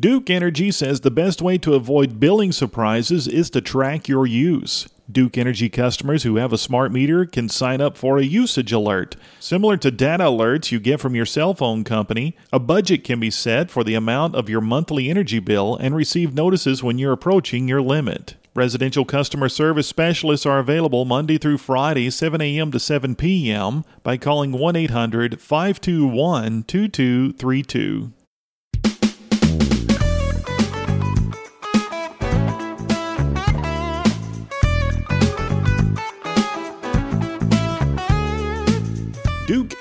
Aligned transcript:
Duke 0.00 0.30
Energy 0.30 0.70
says 0.70 1.02
the 1.02 1.10
best 1.10 1.42
way 1.42 1.58
to 1.58 1.74
avoid 1.74 2.18
billing 2.18 2.52
surprises 2.52 3.28
is 3.28 3.50
to 3.50 3.60
track 3.60 4.08
your 4.08 4.26
use. 4.26 4.88
Duke 5.12 5.36
Energy 5.36 5.68
customers 5.68 6.22
who 6.22 6.36
have 6.36 6.54
a 6.54 6.58
smart 6.58 6.90
meter 6.90 7.26
can 7.26 7.50
sign 7.50 7.82
up 7.82 7.98
for 7.98 8.16
a 8.16 8.22
usage 8.22 8.72
alert. 8.72 9.16
Similar 9.40 9.76
to 9.76 9.90
data 9.90 10.24
alerts 10.24 10.72
you 10.72 10.80
get 10.80 11.00
from 11.00 11.14
your 11.14 11.26
cell 11.26 11.52
phone 11.52 11.84
company, 11.84 12.34
a 12.50 12.58
budget 12.58 13.04
can 13.04 13.20
be 13.20 13.30
set 13.30 13.70
for 13.70 13.84
the 13.84 13.92
amount 13.94 14.36
of 14.36 14.48
your 14.48 14.62
monthly 14.62 15.10
energy 15.10 15.38
bill 15.38 15.76
and 15.76 15.94
receive 15.94 16.32
notices 16.32 16.82
when 16.82 16.96
you're 16.96 17.12
approaching 17.12 17.68
your 17.68 17.82
limit. 17.82 18.36
Residential 18.54 19.04
customer 19.04 19.50
service 19.50 19.86
specialists 19.86 20.46
are 20.46 20.60
available 20.60 21.04
Monday 21.04 21.36
through 21.36 21.58
Friday, 21.58 22.08
7 22.08 22.40
a.m. 22.40 22.72
to 22.72 22.80
7 22.80 23.16
p.m. 23.16 23.84
by 24.02 24.16
calling 24.16 24.52
1 24.52 24.76
800 24.76 25.42
521 25.42 26.62
2232. 26.62 28.12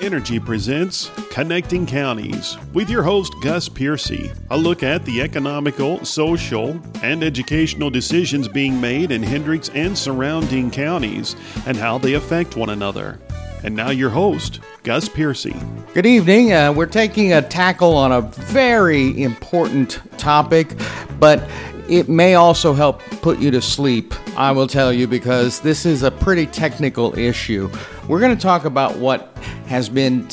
Energy 0.09 0.40
presents 0.40 1.12
Connecting 1.30 1.86
Counties 1.86 2.58
with 2.73 2.90
your 2.90 3.04
host 3.04 3.31
Gus 3.44 3.70
Pearcy. 3.70 4.35
A 4.49 4.58
look 4.58 4.82
at 4.82 5.05
the 5.05 5.22
economical, 5.22 6.04
social, 6.04 6.82
and 7.04 7.23
educational 7.23 7.91
decisions 7.91 8.48
being 8.48 8.82
made 8.82 9.12
in 9.12 9.22
Hendricks 9.22 9.70
and 9.76 9.95
surrounding 9.95 10.72
counties 10.72 11.35
and 11.68 11.77
how 11.77 11.99
they 11.99 12.16
affect 12.16 12.58
one 12.58 12.72
another. 12.72 13.20
And 13.63 13.76
now 13.76 13.91
your 13.91 14.09
host, 14.09 14.62
Gus 14.82 15.08
Pearcy. 15.08 15.54
Good 15.94 16.08
evening. 16.08 16.54
Uh, 16.54 16.73
we're 16.73 16.88
taking 16.88 17.34
a 17.34 17.44
tackle 17.44 17.96
on 17.96 18.12
a 18.12 18.21
very 18.21 19.21
important 19.21 20.02
topic, 20.18 20.73
but 21.20 21.48
it 21.88 22.10
may 22.10 22.34
also 22.34 22.73
help 22.73 23.02
put 23.21 23.38
you 23.38 23.52
to 23.52 23.62
sleep, 23.62 24.15
I 24.35 24.52
will 24.54 24.68
tell 24.68 24.91
you, 24.91 25.07
because 25.07 25.60
this 25.60 25.85
is 25.85 26.02
a 26.02 26.10
pretty 26.10 26.48
technical 26.48 27.15
issue. 27.15 27.70
We're 28.07 28.20
going 28.20 28.35
to 28.35 28.41
talk 28.41 28.65
about 28.65 28.98
what 28.98 29.35
has 29.70 29.87
been 29.87 30.27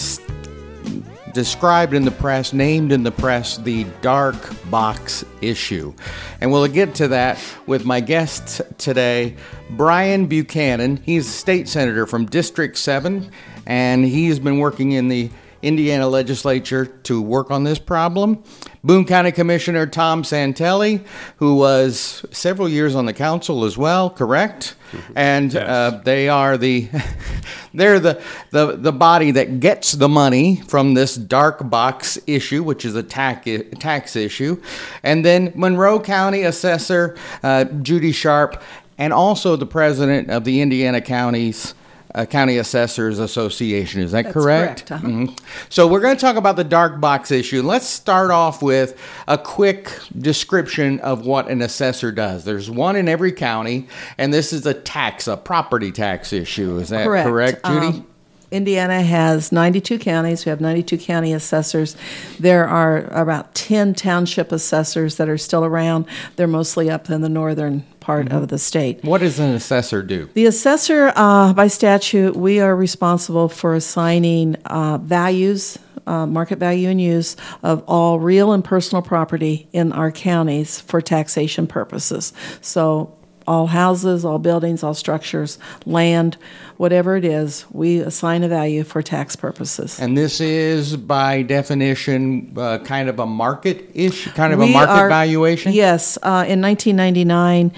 described 1.34 1.92
in 1.92 2.06
the 2.06 2.10
press, 2.10 2.54
named 2.54 2.90
in 2.90 3.02
the 3.02 3.12
press, 3.12 3.58
the 3.58 3.84
dark 4.00 4.34
box 4.70 5.22
issue. 5.42 5.92
And 6.40 6.50
we'll 6.50 6.66
get 6.68 6.94
to 6.96 7.08
that 7.08 7.38
with 7.66 7.84
my 7.84 8.00
guest 8.00 8.62
today, 8.78 9.36
Brian 9.70 10.26
Buchanan. 10.26 10.96
He's 10.96 11.28
a 11.28 11.30
state 11.30 11.68
senator 11.68 12.06
from 12.06 12.24
District 12.24 12.78
7, 12.78 13.30
and 13.66 14.06
he's 14.06 14.38
been 14.38 14.58
working 14.58 14.92
in 14.92 15.08
the 15.08 15.30
Indiana 15.66 16.06
legislature 16.06 16.86
to 16.86 17.20
work 17.20 17.50
on 17.50 17.64
this 17.64 17.80
problem. 17.80 18.44
Boone 18.84 19.04
County 19.04 19.32
Commissioner 19.32 19.84
Tom 19.84 20.22
Santelli, 20.22 21.04
who 21.38 21.56
was 21.56 22.24
several 22.30 22.68
years 22.68 22.94
on 22.94 23.06
the 23.06 23.12
council 23.12 23.64
as 23.64 23.76
well, 23.76 24.08
correct? 24.08 24.76
And 25.16 25.56
uh, 25.56 26.02
they 26.04 26.28
are 26.28 26.56
the 26.56 26.88
they're 27.74 27.98
the, 27.98 28.22
the 28.50 28.76
the 28.76 28.92
body 28.92 29.32
that 29.32 29.58
gets 29.58 29.90
the 29.92 30.08
money 30.08 30.62
from 30.68 30.94
this 30.94 31.16
dark 31.16 31.68
box 31.68 32.16
issue, 32.28 32.62
which 32.62 32.84
is 32.84 32.94
a 32.94 33.02
tax 33.02 33.48
tax 33.80 34.14
issue, 34.14 34.62
and 35.02 35.24
then 35.24 35.52
Monroe 35.56 35.98
County 35.98 36.42
Assessor 36.42 37.16
uh, 37.42 37.64
Judy 37.64 38.12
Sharp, 38.12 38.62
and 38.98 39.12
also 39.12 39.56
the 39.56 39.66
president 39.66 40.30
of 40.30 40.44
the 40.44 40.60
Indiana 40.60 41.00
Counties 41.00 41.72
uh, 41.72 41.85
County 42.24 42.56
Assessors 42.56 43.18
Association. 43.18 44.00
Is 44.00 44.12
that 44.12 44.22
That's 44.24 44.32
correct? 44.32 44.86
correct, 44.86 44.92
uh-huh. 44.92 45.06
Mhm. 45.06 45.38
So 45.68 45.86
we're 45.86 46.00
going 46.00 46.16
to 46.16 46.20
talk 46.20 46.36
about 46.36 46.56
the 46.56 46.64
dark 46.64 46.98
box 47.00 47.30
issue. 47.30 47.60
Let's 47.62 47.86
start 47.86 48.30
off 48.30 48.62
with 48.62 48.98
a 49.28 49.36
quick 49.36 49.92
description 50.18 51.00
of 51.00 51.26
what 51.26 51.48
an 51.50 51.60
assessor 51.60 52.12
does. 52.12 52.44
There's 52.44 52.70
one 52.70 52.96
in 52.96 53.08
every 53.08 53.32
county, 53.32 53.88
and 54.16 54.32
this 54.32 54.52
is 54.52 54.64
a 54.64 54.72
tax, 54.72 55.28
a 55.28 55.36
property 55.36 55.92
tax 55.92 56.32
issue. 56.32 56.78
Is 56.78 56.88
that 56.88 57.04
correct, 57.04 57.66
Judy? 57.66 57.86
Um, 57.88 58.05
Indiana 58.50 59.02
has 59.02 59.50
92 59.52 59.98
counties. 59.98 60.44
We 60.44 60.50
have 60.50 60.60
92 60.60 60.98
county 60.98 61.32
assessors. 61.32 61.96
There 62.38 62.66
are 62.68 62.98
about 63.12 63.54
10 63.54 63.94
township 63.94 64.52
assessors 64.52 65.16
that 65.16 65.28
are 65.28 65.38
still 65.38 65.64
around. 65.64 66.06
They're 66.36 66.46
mostly 66.46 66.90
up 66.90 67.10
in 67.10 67.20
the 67.22 67.28
northern 67.28 67.80
part 68.00 68.26
Mm-hmm. 68.26 68.36
of 68.36 68.48
the 68.48 68.58
state. 68.58 69.02
what 69.02 69.20
does 69.20 69.40
an 69.40 69.50
assessor 69.50 70.00
do? 70.00 70.30
The 70.34 70.46
assessor, 70.46 71.12
uh, 71.16 71.52
by 71.54 71.66
statute, 71.66 72.36
we 72.36 72.60
are 72.60 72.76
responsible 72.76 73.48
for 73.48 73.74
assigning 73.74 74.54
uh, 74.66 74.98
values, 74.98 75.76
uh, 76.06 76.24
market 76.24 76.60
value 76.60 76.88
and 76.88 77.00
use 77.00 77.34
of 77.64 77.82
all 77.88 78.20
real 78.20 78.52
and 78.52 78.62
personal 78.64 79.02
property 79.02 79.68
in 79.72 79.90
our 79.92 80.12
counties 80.12 80.80
for 80.80 81.00
taxation 81.00 81.66
purposes. 81.66 82.32
So, 82.60 83.15
all 83.46 83.66
houses, 83.66 84.24
all 84.24 84.38
buildings, 84.38 84.82
all 84.82 84.94
structures, 84.94 85.58
land, 85.84 86.36
whatever 86.76 87.16
it 87.16 87.24
is, 87.24 87.64
we 87.70 87.98
assign 87.98 88.42
a 88.42 88.48
value 88.48 88.84
for 88.84 89.02
tax 89.02 89.36
purposes. 89.36 89.98
And 90.00 90.16
this 90.16 90.40
is, 90.40 90.96
by 90.96 91.42
definition, 91.42 92.52
uh, 92.56 92.78
kind 92.78 93.08
of 93.08 93.18
a 93.18 93.26
market 93.26 93.90
ish, 93.94 94.26
kind 94.32 94.52
of 94.52 94.60
a 94.60 94.66
market 94.66 94.90
are- 94.92 95.08
valuation. 95.08 95.72
Yes, 95.72 96.18
uh, 96.22 96.44
in 96.48 96.60
1999, 96.60 97.72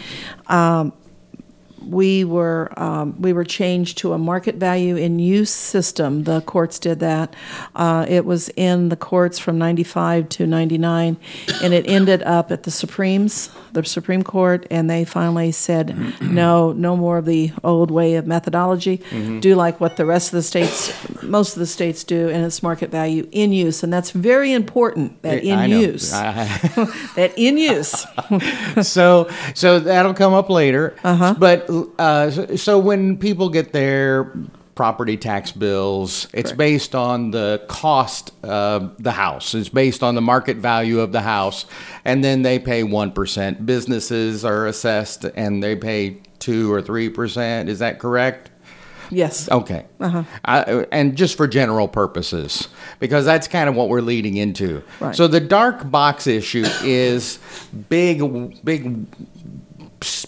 um, 0.48 0.92
we 1.86 2.24
were 2.24 2.72
um, 2.76 3.20
we 3.20 3.32
were 3.32 3.44
changed 3.44 3.98
to 3.98 4.12
a 4.12 4.18
market 4.18 4.56
value 4.56 4.96
in 4.96 5.18
use 5.18 5.50
system. 5.50 6.24
The 6.24 6.40
courts 6.42 6.78
did 6.78 7.00
that. 7.00 7.34
Uh, 7.74 8.06
it 8.08 8.24
was 8.24 8.48
in 8.50 8.88
the 8.88 8.96
courts 8.96 9.38
from 9.38 9.58
95 9.58 10.28
to 10.30 10.46
99, 10.46 11.16
and 11.62 11.74
it 11.74 11.88
ended 11.88 12.22
up 12.22 12.50
at 12.50 12.64
the 12.64 12.70
Supremes, 12.70 13.50
the 13.72 13.84
Supreme 13.84 14.22
Court, 14.22 14.66
and 14.70 14.88
they 14.90 15.04
finally 15.04 15.52
said, 15.52 15.96
no, 16.20 16.72
no 16.72 16.96
more 16.96 17.18
of 17.18 17.24
the 17.24 17.52
old 17.62 17.90
way 17.90 18.16
of 18.16 18.26
methodology. 18.26 18.98
Mm-hmm. 18.98 19.40
Do 19.40 19.54
like 19.54 19.80
what 19.80 19.96
the 19.96 20.06
rest 20.06 20.28
of 20.28 20.32
the 20.32 20.42
states, 20.42 20.92
most 21.22 21.54
of 21.54 21.60
the 21.60 21.66
states 21.66 22.04
do, 22.04 22.28
and 22.28 22.44
it's 22.44 22.62
market 22.62 22.90
value 22.90 23.28
in 23.32 23.52
use, 23.52 23.82
and 23.82 23.92
that's 23.92 24.10
very 24.10 24.52
important. 24.52 25.22
That 25.22 25.44
in 25.44 25.58
I 25.58 25.66
use, 25.66 26.10
that 26.12 27.32
in 27.36 27.58
use. 27.58 28.06
so 28.86 29.30
so 29.54 29.80
that'll 29.80 30.14
come 30.14 30.34
up 30.34 30.50
later. 30.50 30.96
Uh-huh. 31.04 31.34
But 31.38 31.67
uh, 31.68 32.30
so, 32.56 32.78
when 32.78 33.18
people 33.18 33.48
get 33.48 33.72
their 33.72 34.32
property 34.74 35.16
tax 35.16 35.50
bills, 35.50 36.28
it's 36.32 36.52
based 36.52 36.94
on 36.94 37.32
the 37.32 37.64
cost 37.68 38.32
of 38.44 39.02
the 39.02 39.10
house. 39.10 39.54
It's 39.54 39.68
based 39.68 40.02
on 40.02 40.14
the 40.14 40.20
market 40.20 40.56
value 40.58 41.00
of 41.00 41.12
the 41.12 41.20
house, 41.20 41.66
and 42.04 42.22
then 42.22 42.42
they 42.42 42.58
pay 42.58 42.82
one 42.84 43.12
percent. 43.12 43.66
Businesses 43.66 44.44
are 44.44 44.66
assessed, 44.66 45.24
and 45.24 45.62
they 45.62 45.76
pay 45.76 46.18
two 46.38 46.72
or 46.72 46.80
three 46.80 47.08
percent. 47.08 47.68
Is 47.68 47.80
that 47.80 47.98
correct? 47.98 48.50
Yes. 49.10 49.50
Okay. 49.50 49.86
Uh-huh. 50.00 50.84
and 50.92 51.16
just 51.16 51.36
for 51.36 51.46
general 51.46 51.88
purposes, 51.88 52.68
because 53.00 53.24
that's 53.24 53.48
kind 53.48 53.68
of 53.68 53.74
what 53.74 53.88
we're 53.88 54.00
leading 54.00 54.36
into. 54.36 54.82
Right. 55.00 55.14
So 55.14 55.26
the 55.26 55.40
dark 55.40 55.90
box 55.90 56.26
issue 56.26 56.64
is 56.82 57.38
big, 57.88 58.64
big, 58.64 59.06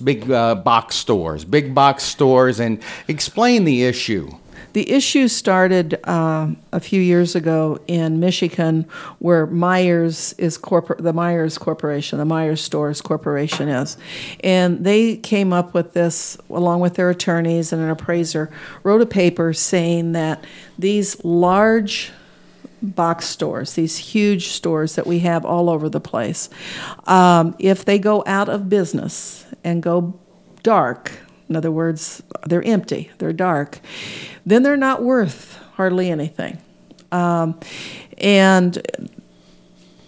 big 0.03 0.31
uh, 0.31 0.55
box 0.57 0.97
stores, 0.97 1.45
big 1.45 1.75
box 1.75 2.05
stores, 2.05 2.61
and 2.61 2.83
explain 3.09 3.65
the 3.65 3.85
issue. 3.85 4.31
The 4.73 4.89
issue 4.89 5.27
started 5.27 5.99
um, 6.07 6.57
a 6.71 6.79
few 6.79 7.01
years 7.01 7.35
ago 7.35 7.81
in 7.89 8.21
Michigan, 8.21 8.87
where 9.19 9.47
Meijers 9.47 10.33
is 10.39 10.57
corporate. 10.57 11.03
The 11.03 11.13
Meijers 11.13 11.59
Corporation, 11.59 12.19
the 12.19 12.25
Meijers 12.25 12.59
Stores 12.59 13.01
Corporation 13.01 13.69
is, 13.69 13.97
and 14.45 14.85
they 14.85 15.17
came 15.17 15.53
up 15.53 15.75
with 15.75 15.93
this 15.93 16.39
along 16.49 16.81
with 16.81 16.95
their 16.95 17.11
attorneys 17.11 17.73
and 17.73 17.83
an 17.83 17.91
appraiser. 17.91 18.51
Wrote 18.85 19.01
a 19.01 19.07
paper 19.07 19.53
saying 19.53 20.13
that 20.13 20.45
these 20.79 21.25
large 21.25 22.13
box 22.83 23.27
stores, 23.27 23.75
these 23.75 23.97
huge 23.97 24.49
stores 24.49 24.95
that 24.95 25.07
we 25.07 25.21
have 25.21 25.45
all 25.45 25.69
over 25.69 25.89
the 25.89 26.01
place, 26.01 26.49
um, 27.07 27.55
if 27.59 27.85
they 27.85 27.99
go 27.99 28.23
out 28.27 28.49
of 28.49 28.69
business 28.69 29.47
and 29.65 29.83
go 29.83 30.19
dark, 30.63 31.13
in 31.49 31.57
other 31.57 31.71
words, 31.71 32.23
they're 32.47 32.63
empty, 32.63 33.11
they're 33.19 33.33
dark, 33.33 33.81
then 34.47 34.63
they're 34.63 34.77
not 34.77 35.03
worth 35.03 35.59
hardly 35.75 36.11
anything. 36.11 36.59
Um, 37.13 37.59
and 38.19 38.81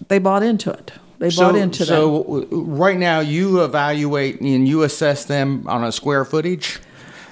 they 0.09 0.19
bought 0.19 0.43
into 0.43 0.71
it. 0.71 0.93
They 1.19 1.31
bought 1.31 1.57
into 1.57 1.81
that. 1.81 1.87
so 1.87 2.47
right 2.51 2.99
now 2.99 3.21
you 3.21 3.63
evaluate 3.63 4.41
and 4.41 4.67
you 4.67 4.83
assess 4.83 5.25
them 5.25 5.67
on 5.69 5.85
a 5.85 5.93
square 5.93 6.25
footage. 6.25 6.81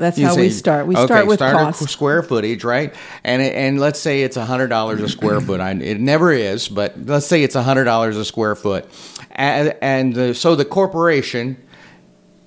That's 0.01 0.19
You 0.19 0.27
how 0.27 0.37
we 0.37 0.51
start. 0.51 0.87
We 0.87 0.97
okay, 0.97 1.05
start 1.07 1.27
with 1.27 1.39
start 1.39 1.55
cost. 1.55 1.89
square 1.89 2.23
footage, 2.23 2.65
right? 2.65 2.95
And 3.23 3.41
and 3.43 3.79
let's 3.79 4.01
say 4.01 4.23
it's 4.23 4.37
hundred 4.37 4.69
dollars 4.69 5.01
a 5.01 5.09
square 5.09 5.41
foot. 5.47 5.61
I, 5.61 5.73
it 5.73 6.01
never 6.01 6.33
is, 6.33 6.69
but 6.69 6.95
let's 7.07 7.27
say 7.27 7.43
it's 7.43 7.55
hundred 7.55 7.85
dollars 7.85 8.17
a 8.17 8.25
square 8.25 8.55
foot, 8.57 8.87
and, 9.33 9.77
and 9.81 10.19
uh, 10.19 10.35
so 10.35 10.55
the 10.57 10.65
corporation 10.65 11.57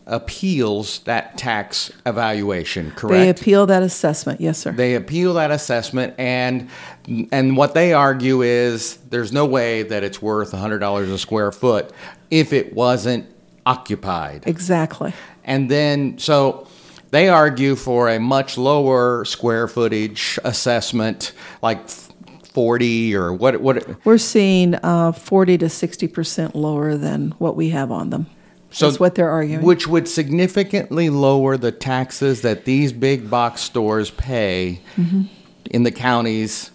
appeals 0.05 0.99
that 0.99 1.37
tax 1.37 1.89
evaluation, 2.05 2.91
correct 2.91 3.13
They 3.13 3.29
appeal 3.29 3.65
that 3.67 3.83
assessment. 3.83 4.41
Yes, 4.41 4.57
sir. 4.57 4.73
They 4.73 4.95
appeal 4.95 5.35
that 5.35 5.51
assessment, 5.51 6.13
and 6.17 6.69
and 7.31 7.55
what 7.55 7.73
they 7.73 7.93
argue 7.93 8.41
is 8.41 8.97
there's 9.09 9.31
no 9.31 9.45
way 9.45 9.83
that 9.83 10.03
it's 10.03 10.21
worth 10.21 10.51
$100 10.51 11.13
a 11.13 11.17
square 11.17 11.51
foot 11.51 11.91
if 12.31 12.51
it 12.53 12.73
wasn't 12.73 13.25
occupied. 13.65 14.43
exactly. 14.45 15.13
And 15.45 15.69
then, 15.69 16.17
so 16.19 16.67
they 17.13 17.29
argue 17.29 17.75
for 17.75 18.09
a 18.09 18.19
much 18.19 18.57
lower 18.57 19.23
square 19.23 19.67
footage 19.67 20.39
assessment, 20.43 21.31
like 21.61 21.87
40 21.87 23.15
or 23.15 23.31
what? 23.31 23.61
What? 23.61 24.03
We're 24.03 24.17
seeing 24.17 24.73
uh, 24.81 25.11
40 25.11 25.59
to 25.59 25.69
60 25.69 26.07
percent 26.07 26.55
lower 26.55 26.97
than 26.97 27.29
what 27.37 27.55
we 27.55 27.69
have 27.69 27.91
on 27.91 28.09
them. 28.09 28.25
So 28.71 28.87
That's 28.87 28.99
what 28.99 29.13
they're 29.13 29.29
arguing. 29.29 29.63
Which 29.63 29.87
would 29.87 30.07
significantly 30.07 31.11
lower 31.11 31.55
the 31.55 31.71
taxes 31.71 32.41
that 32.41 32.65
these 32.65 32.91
big 32.91 33.29
box 33.29 33.61
stores 33.61 34.09
pay 34.09 34.81
in 35.69 35.83
the 35.83 35.91
counties 35.91 36.71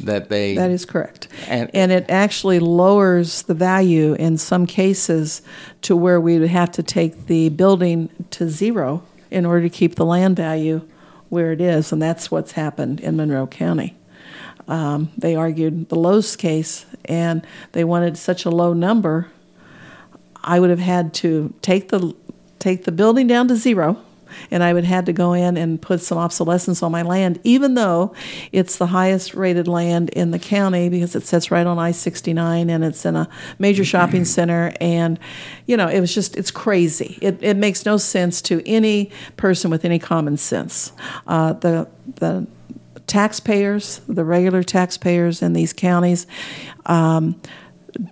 that 0.00 0.30
they. 0.30 0.52
Mm-hmm. 0.54 0.60
That 0.62 0.70
is 0.70 0.86
correct. 0.86 1.28
And- 1.46 1.70
And, 1.74 1.92
it 1.92 2.06
actually 2.08 2.58
lowers 2.58 3.42
the 3.42 3.52
value 3.52 4.14
in 4.14 4.38
some 4.38 4.64
cases 4.64 5.42
to 5.82 5.94
where 5.94 6.18
we 6.18 6.38
would 6.38 6.48
have 6.48 6.70
to 6.72 6.82
take 6.82 7.26
the 7.26 7.50
building 7.50 8.08
to 8.30 8.48
zero 8.48 9.02
in 9.34 9.44
order 9.44 9.62
to 9.62 9.68
keep 9.68 9.96
the 9.96 10.04
land 10.04 10.36
value 10.36 10.80
where 11.28 11.50
it 11.50 11.60
is. 11.60 11.90
And 11.90 12.00
that's 12.00 12.30
what's 12.30 12.52
happened 12.52 13.00
in 13.00 13.16
Monroe 13.16 13.48
County. 13.48 13.96
Um, 14.68 15.10
they 15.18 15.34
argued 15.34 15.88
the 15.88 15.96
Lowe's 15.96 16.36
case 16.36 16.86
and 17.04 17.44
they 17.72 17.82
wanted 17.82 18.16
such 18.16 18.44
a 18.44 18.50
low 18.50 18.72
number. 18.72 19.26
I 20.42 20.60
would 20.60 20.70
have 20.70 20.78
had 20.78 21.12
to 21.14 21.52
take 21.60 21.88
the 21.88 22.14
take 22.60 22.84
the 22.84 22.92
building 22.92 23.26
down 23.26 23.48
to 23.48 23.56
zero, 23.56 23.98
and 24.50 24.62
I 24.62 24.72
would 24.72 24.84
have 24.84 24.94
had 24.94 25.06
to 25.06 25.12
go 25.12 25.32
in 25.32 25.56
and 25.56 25.80
put 25.80 26.00
some 26.00 26.18
obsolescence 26.18 26.82
on 26.82 26.92
my 26.92 27.02
land, 27.02 27.40
even 27.44 27.74
though 27.74 28.14
it's 28.52 28.76
the 28.76 28.86
highest 28.86 29.34
rated 29.34 29.68
land 29.68 30.10
in 30.10 30.30
the 30.30 30.38
county 30.38 30.88
because 30.88 31.14
it 31.14 31.24
sits 31.24 31.50
right 31.50 31.66
on 31.66 31.78
I 31.78 31.90
sixty 31.90 32.32
nine 32.32 32.70
and 32.70 32.84
it's 32.84 33.04
in 33.04 33.16
a 33.16 33.28
major 33.58 33.84
shopping 33.84 34.24
center, 34.36 34.72
and 34.80 35.18
you 35.66 35.76
know 35.76 35.88
it 35.88 36.00
was 36.00 36.14
just 36.14 36.36
it's 36.36 36.50
crazy. 36.50 37.18
It 37.20 37.42
it 37.42 37.56
makes 37.56 37.84
no 37.84 37.96
sense 37.96 38.42
to 38.42 38.62
any 38.66 39.10
person 39.36 39.70
with 39.70 39.84
any 39.84 39.98
common 39.98 40.36
sense. 40.36 40.92
Uh, 41.26 41.54
the 41.54 41.88
the 42.16 42.46
taxpayers, 43.06 44.00
the 44.08 44.24
regular 44.24 44.62
taxpayers 44.62 45.42
in 45.42 45.52
these 45.52 45.72
counties. 45.72 46.26
Um, 46.86 47.40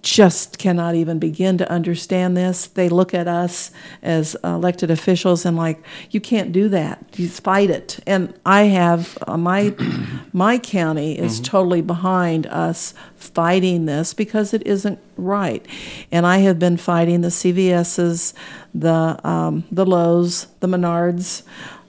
just 0.03 0.59
cannot 0.59 0.95
even 0.95 1.19
begin 1.19 1.59
to 1.59 1.71
understand 1.71 2.37
this. 2.37 2.67
They 2.67 2.89
look 2.89 3.15
at 3.15 3.29
us 3.29 3.71
as 4.03 4.37
elected 4.45 4.91
officials 4.91 5.45
and 5.45 5.57
like, 5.57 5.83
you 6.11 6.21
can't 6.21 6.53
do 6.53 6.69
that. 6.69 7.05
You 7.17 7.29
fight 7.29 7.71
it. 7.71 7.99
And 8.07 8.35
I 8.45 8.65
have 8.65 9.19
uh, 9.27 9.37
my 9.37 9.75
my 10.33 10.59
county 10.59 11.19
is 11.19 11.41
totally 11.41 11.83
behind 11.83 12.47
us 12.47 12.95
fighting 13.17 13.87
this 13.87 14.15
because 14.15 14.53
it 14.55 14.67
isn't 14.67 14.99
right. 15.17 15.65
And 16.11 16.27
I 16.27 16.39
have 16.39 16.59
been 16.59 16.77
fighting 16.77 17.21
the 17.21 17.29
CVS's, 17.29 18.35
the 18.75 19.19
um, 19.27 19.65
the 19.71 19.87
Lowe's, 19.87 20.47
the 20.61 20.67
Menards, 20.67 21.43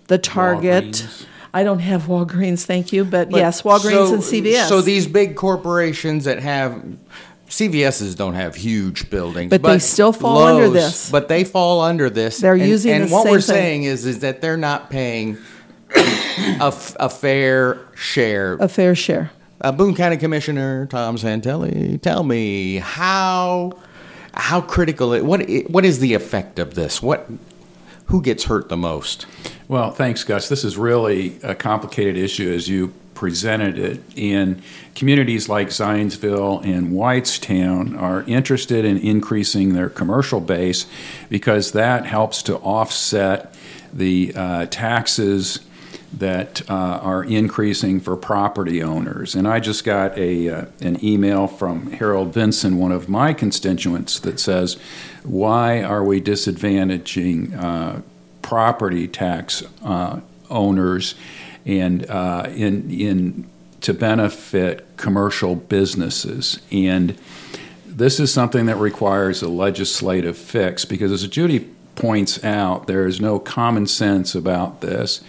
the 0.07 0.17
Target. 0.17 0.85
Walgreens. 0.85 1.25
I 1.55 1.63
don't 1.63 1.79
have 1.79 2.03
Walgreens, 2.03 2.65
thank 2.65 2.91
you, 2.91 3.05
but, 3.05 3.29
But 3.29 3.37
yes, 3.37 3.61
Walgreens 3.61 4.07
so- 4.07 4.13
and 4.15 4.23
CVS. 4.23 4.67
So 4.67 4.81
these 4.81 5.05
big 5.05 5.35
corporations 5.35 6.25
that 6.25 6.39
have 6.39 6.83
CVS's 7.53 8.15
don't 8.15 8.33
have 8.33 8.55
huge 8.55 9.11
buildings, 9.11 9.51
But 9.51 9.61
they 9.61 9.77
still 9.77 10.11
fall 10.11 10.39
under 10.39 10.69
this. 10.69 11.11
But 11.11 11.27
they 11.27 11.43
fall 11.43 11.81
under 11.81 12.09
this. 12.09 12.39
They're 12.39 12.53
and, 12.53 12.67
using 12.67 12.93
And 12.93 13.03
the 13.09 13.13
what 13.13 13.25
same 13.25 13.31
we're 13.31 13.41
thing. 13.41 13.55
saying 13.55 13.83
is, 13.83 14.05
is 14.07 14.19
that 14.19 14.41
they're 14.41 14.57
not 14.57 14.89
paying 14.89 15.37
a, 15.95 16.65
f- 16.65 16.95
a 16.99 17.09
fair 17.09 17.79
share. 17.93 18.55
a 18.55 18.67
fair 18.67 18.95
share. 18.95 19.29
Uh, 19.61 19.71
Boone 19.71 19.93
County 19.93 20.17
Commissioner 20.17 20.87
Tom 20.87 21.15
Santelli, 21.15 22.01
tell 22.01 22.23
me 22.23 22.77
how 22.77 23.73
how 24.33 24.59
critical 24.59 25.13
it. 25.13 25.23
What 25.23 25.47
what 25.67 25.85
is 25.85 25.99
the 25.99 26.15
effect 26.15 26.57
of 26.57 26.73
this? 26.73 27.03
What 27.03 27.29
who 28.07 28.23
gets 28.23 28.45
hurt 28.45 28.67
the 28.69 28.77
most? 28.77 29.27
Well, 29.67 29.91
thanks, 29.91 30.23
Gus. 30.23 30.49
This 30.49 30.63
is 30.63 30.75
really 30.75 31.39
a 31.43 31.53
complicated 31.53 32.17
issue 32.17 32.51
as 32.51 32.67
you 32.67 32.93
presented 33.13 33.77
it. 33.77 34.01
in 34.15 34.61
communities 34.95 35.49
like 35.49 35.69
Zionsville 35.69 36.63
and 36.63 36.91
Whitestown 36.91 37.99
are 37.99 38.23
interested 38.23 38.85
in 38.85 38.97
increasing 38.97 39.73
their 39.73 39.89
commercial 39.89 40.39
base 40.39 40.85
because 41.29 41.71
that 41.71 42.05
helps 42.05 42.43
to 42.43 42.57
offset 42.57 43.55
the 43.91 44.33
uh, 44.35 44.65
taxes 44.67 45.59
that 46.17 46.69
uh, 46.69 46.73
are 46.73 47.23
increasing 47.23 47.99
for 47.99 48.15
property 48.15 48.83
owners. 48.83 49.33
And 49.33 49.47
I 49.47 49.59
just 49.59 49.83
got 49.83 50.17
a 50.17 50.49
uh, 50.49 50.65
an 50.79 51.03
email 51.03 51.47
from 51.47 51.91
Harold 51.91 52.33
Vinson, 52.33 52.77
one 52.77 52.91
of 52.91 53.09
my 53.09 53.33
constituents, 53.33 54.19
that 54.19 54.39
says, 54.39 54.77
"Why 55.23 55.81
are 55.81 56.03
we 56.03 56.21
disadvantaging 56.21 57.61
uh, 57.61 58.01
property 58.41 59.07
tax 59.07 59.63
uh, 59.83 60.19
owners 60.49 61.15
and 61.65 62.09
uh, 62.09 62.47
in 62.55 62.89
in 62.89 63.49
to 63.81 63.93
benefit 63.93 64.85
commercial 64.97 65.55
businesses?" 65.55 66.59
And 66.71 67.17
this 67.85 68.19
is 68.19 68.33
something 68.33 68.65
that 68.65 68.77
requires 68.77 69.41
a 69.41 69.49
legislative 69.49 70.37
fix 70.37 70.85
because, 70.85 71.11
as 71.11 71.27
Judy 71.27 71.69
points 71.95 72.43
out, 72.43 72.87
there 72.87 73.05
is 73.05 73.21
no 73.21 73.39
common 73.39 73.87
sense 73.87 74.35
about 74.35 74.81
this. 74.81 75.21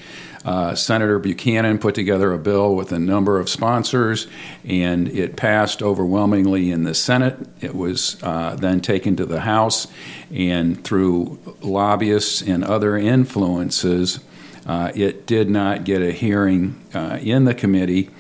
Uh, 0.45 0.75
Senator 0.75 1.19
Buchanan 1.19 1.79
put 1.79 1.95
together 1.95 2.33
a 2.33 2.39
bill 2.39 2.75
with 2.75 2.93
a 2.93 2.99
number 2.99 3.39
of 3.39 3.49
sponsors, 3.49 4.27
and 4.63 5.09
it 5.09 5.37
passed 5.37 5.83
overwhelmingly 5.83 6.71
in 6.71 6.85
the 6.85 6.95
Senate. 6.95 7.39
It 7.63 7.75
was 7.75 8.23
uh, 8.23 8.55
then 8.57 8.81
taken 8.81 9.17
to 9.17 9.25
the 9.25 9.41
House, 9.41 9.87
and 10.31 10.85
through 10.85 11.39
lobbyists 11.63 12.43
and 12.43 12.63
other 12.63 12.97
influences, 12.99 14.21
uh, 14.67 14.93
it 14.95 15.27
did 15.27 15.51
not 15.51 15.85
get 15.85 16.03
a 16.03 16.13
hearing 16.13 16.81
uh, 16.95 17.19
in 17.21 17.45
the 17.45 17.55
committee. 17.55 18.11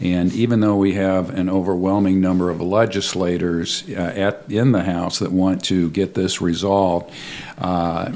And 0.00 0.32
even 0.32 0.60
though 0.60 0.76
we 0.76 0.94
have 0.94 1.30
an 1.30 1.48
overwhelming 1.48 2.20
number 2.20 2.50
of 2.50 2.60
legislators 2.60 3.84
uh, 3.88 3.92
at, 3.92 4.50
in 4.50 4.72
the 4.72 4.82
House 4.82 5.20
that 5.20 5.30
want 5.30 5.64
to 5.66 5.90
get 5.90 6.14
this 6.14 6.40
resolved, 6.40 7.12
uh, 7.58 8.12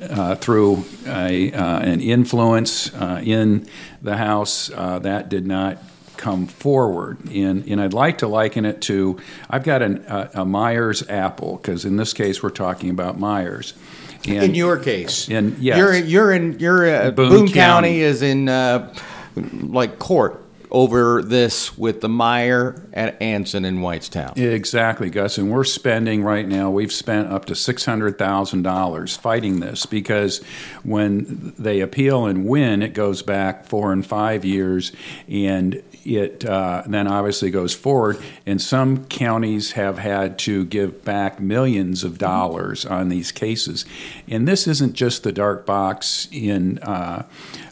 uh, 0.00 0.34
through 0.36 0.84
a, 1.06 1.52
uh, 1.52 1.80
an 1.80 2.00
influence 2.00 2.90
in 3.22 3.66
the 4.00 4.16
House, 4.16 4.68
that 4.68 5.28
did 5.28 5.46
not 5.46 5.76
come 6.16 6.46
forward. 6.46 7.18
And, 7.30 7.66
and 7.66 7.80
I'd 7.80 7.94
like 7.94 8.18
to 8.18 8.28
liken 8.28 8.64
it 8.66 8.82
to 8.82 9.18
I've 9.48 9.64
got 9.64 9.82
an, 9.82 10.04
a, 10.06 10.30
a 10.34 10.44
Meijers 10.44 11.08
apple, 11.08 11.56
because 11.56 11.84
in 11.84 11.96
this 11.96 12.12
case 12.12 12.42
we're 12.42 12.50
talking 12.50 12.90
about 12.90 13.18
Meijers. 13.18 13.72
And 14.26 14.42
in 14.44 14.54
your 14.54 14.76
case, 14.76 15.28
yes. 15.28 15.58
you're 15.58 15.94
you're 15.94 16.32
in 16.32 16.58
you're 16.58 16.88
uh, 16.88 17.10
Boone 17.10 17.30
Boone, 17.30 17.48
County. 17.48 17.54
County. 17.54 18.00
is 18.00 18.22
in 18.22 18.48
uh, 18.48 18.92
like 19.34 19.98
court 19.98 20.44
over 20.70 21.22
this 21.22 21.76
with 21.76 22.00
the 22.00 22.08
Meijer 22.08 22.86
at 22.92 23.20
Anson 23.20 23.64
in 23.64 23.78
Whitestown. 23.78 24.36
Exactly, 24.38 25.10
Gus. 25.10 25.38
And 25.38 25.50
we're 25.50 25.64
spending 25.64 26.22
right 26.22 26.46
now, 26.46 26.70
we've 26.70 26.92
spent 26.92 27.28
up 27.28 27.46
to 27.46 27.54
$600,000 27.54 29.18
fighting 29.18 29.60
this 29.60 29.86
because 29.86 30.38
when 30.82 31.54
they 31.58 31.80
appeal 31.80 32.26
and 32.26 32.46
win, 32.46 32.82
it 32.82 32.94
goes 32.94 33.22
back 33.22 33.66
four 33.66 33.92
and 33.92 34.06
five 34.06 34.44
years. 34.44 34.92
And 35.28 35.82
it 36.04 36.44
uh, 36.44 36.82
then 36.86 37.06
obviously 37.06 37.50
goes 37.50 37.74
forward. 37.74 38.18
And 38.46 38.60
some 38.60 39.04
counties 39.06 39.72
have 39.72 39.98
had 39.98 40.38
to 40.40 40.64
give 40.64 41.04
back 41.04 41.40
millions 41.40 42.04
of 42.04 42.18
dollars 42.18 42.84
on 42.84 43.08
these 43.08 43.32
cases. 43.32 43.84
And 44.28 44.46
this 44.46 44.66
isn't 44.66 44.94
just 44.94 45.22
the 45.22 45.32
dark 45.32 45.66
box 45.66 46.28
in 46.30 46.78
uh, 46.78 47.24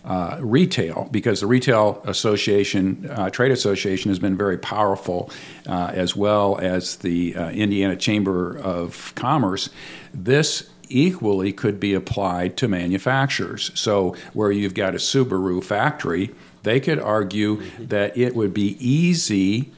uh, 0.05 0.39
retail, 0.41 1.09
because 1.11 1.41
the 1.41 1.47
Retail 1.47 2.01
Association, 2.07 3.11
uh, 3.11 3.29
Trade 3.31 3.53
Association, 3.53 4.11
has 4.11 4.19
been 4.19 4.37
very 4.37 4.57
powerful, 4.57 5.31
uh, 5.67 5.91
as 5.93 6.17
well 6.17 6.59
as 6.59 6.97
the 6.97 7.37
uh, 7.37 7.51
Indiana 7.51 7.97
Chamber 7.97 8.57
of 8.59 9.13
Commerce. 9.15 9.69
This 10.15 10.71
equally 10.89 11.53
could 11.53 11.79
be 11.79 11.95
applied 11.95 12.57
to 12.59 12.69
manufacturers. 12.69 13.71
So, 13.75 14.17
where 14.33 14.51
you've 14.53 14.75
got 14.75 14.95
a 14.95 14.99
Subaru 14.99 15.63
factory, 15.63 16.35
they 16.63 16.81
could 16.81 16.99
argue 16.99 17.63
that 17.79 18.17
it 18.17 18.35
would 18.35 18.53
be 18.53 18.77
easy 18.79 19.71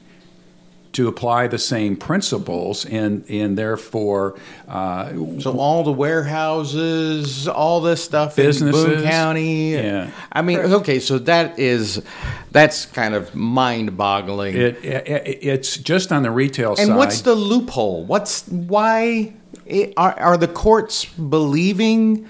to 0.93 1.07
apply 1.07 1.47
the 1.47 1.57
same 1.57 1.95
principles 1.95 2.85
and 2.85 3.23
and 3.29 3.57
therefore 3.57 4.37
uh, 4.67 5.09
So 5.39 5.57
all 5.57 5.83
the 5.83 5.91
warehouses, 5.91 7.47
all 7.47 7.81
this 7.81 8.03
stuff 8.03 8.37
in 8.37 8.51
Boone 8.71 9.03
County. 9.03 9.73
yeah. 9.73 10.11
I 10.31 10.41
mean, 10.41 10.59
okay, 10.59 10.99
so 10.99 11.17
that 11.19 11.57
is 11.57 12.01
that's 12.51 12.85
kind 12.87 13.13
of 13.13 13.33
mind-boggling. 13.33 14.55
it, 14.55 14.83
it 14.83 15.39
it's 15.41 15.77
just 15.77 16.11
on 16.11 16.23
the 16.23 16.31
retail 16.31 16.71
and 16.71 16.77
side. 16.77 16.89
And 16.89 16.97
what's 16.97 17.21
the 17.21 17.35
loophole? 17.35 18.03
What's 18.05 18.47
why 18.47 19.33
i- 19.69 19.93
are 19.97 20.19
are 20.19 20.37
the 20.37 20.47
courts 20.47 21.05
believing 21.05 22.27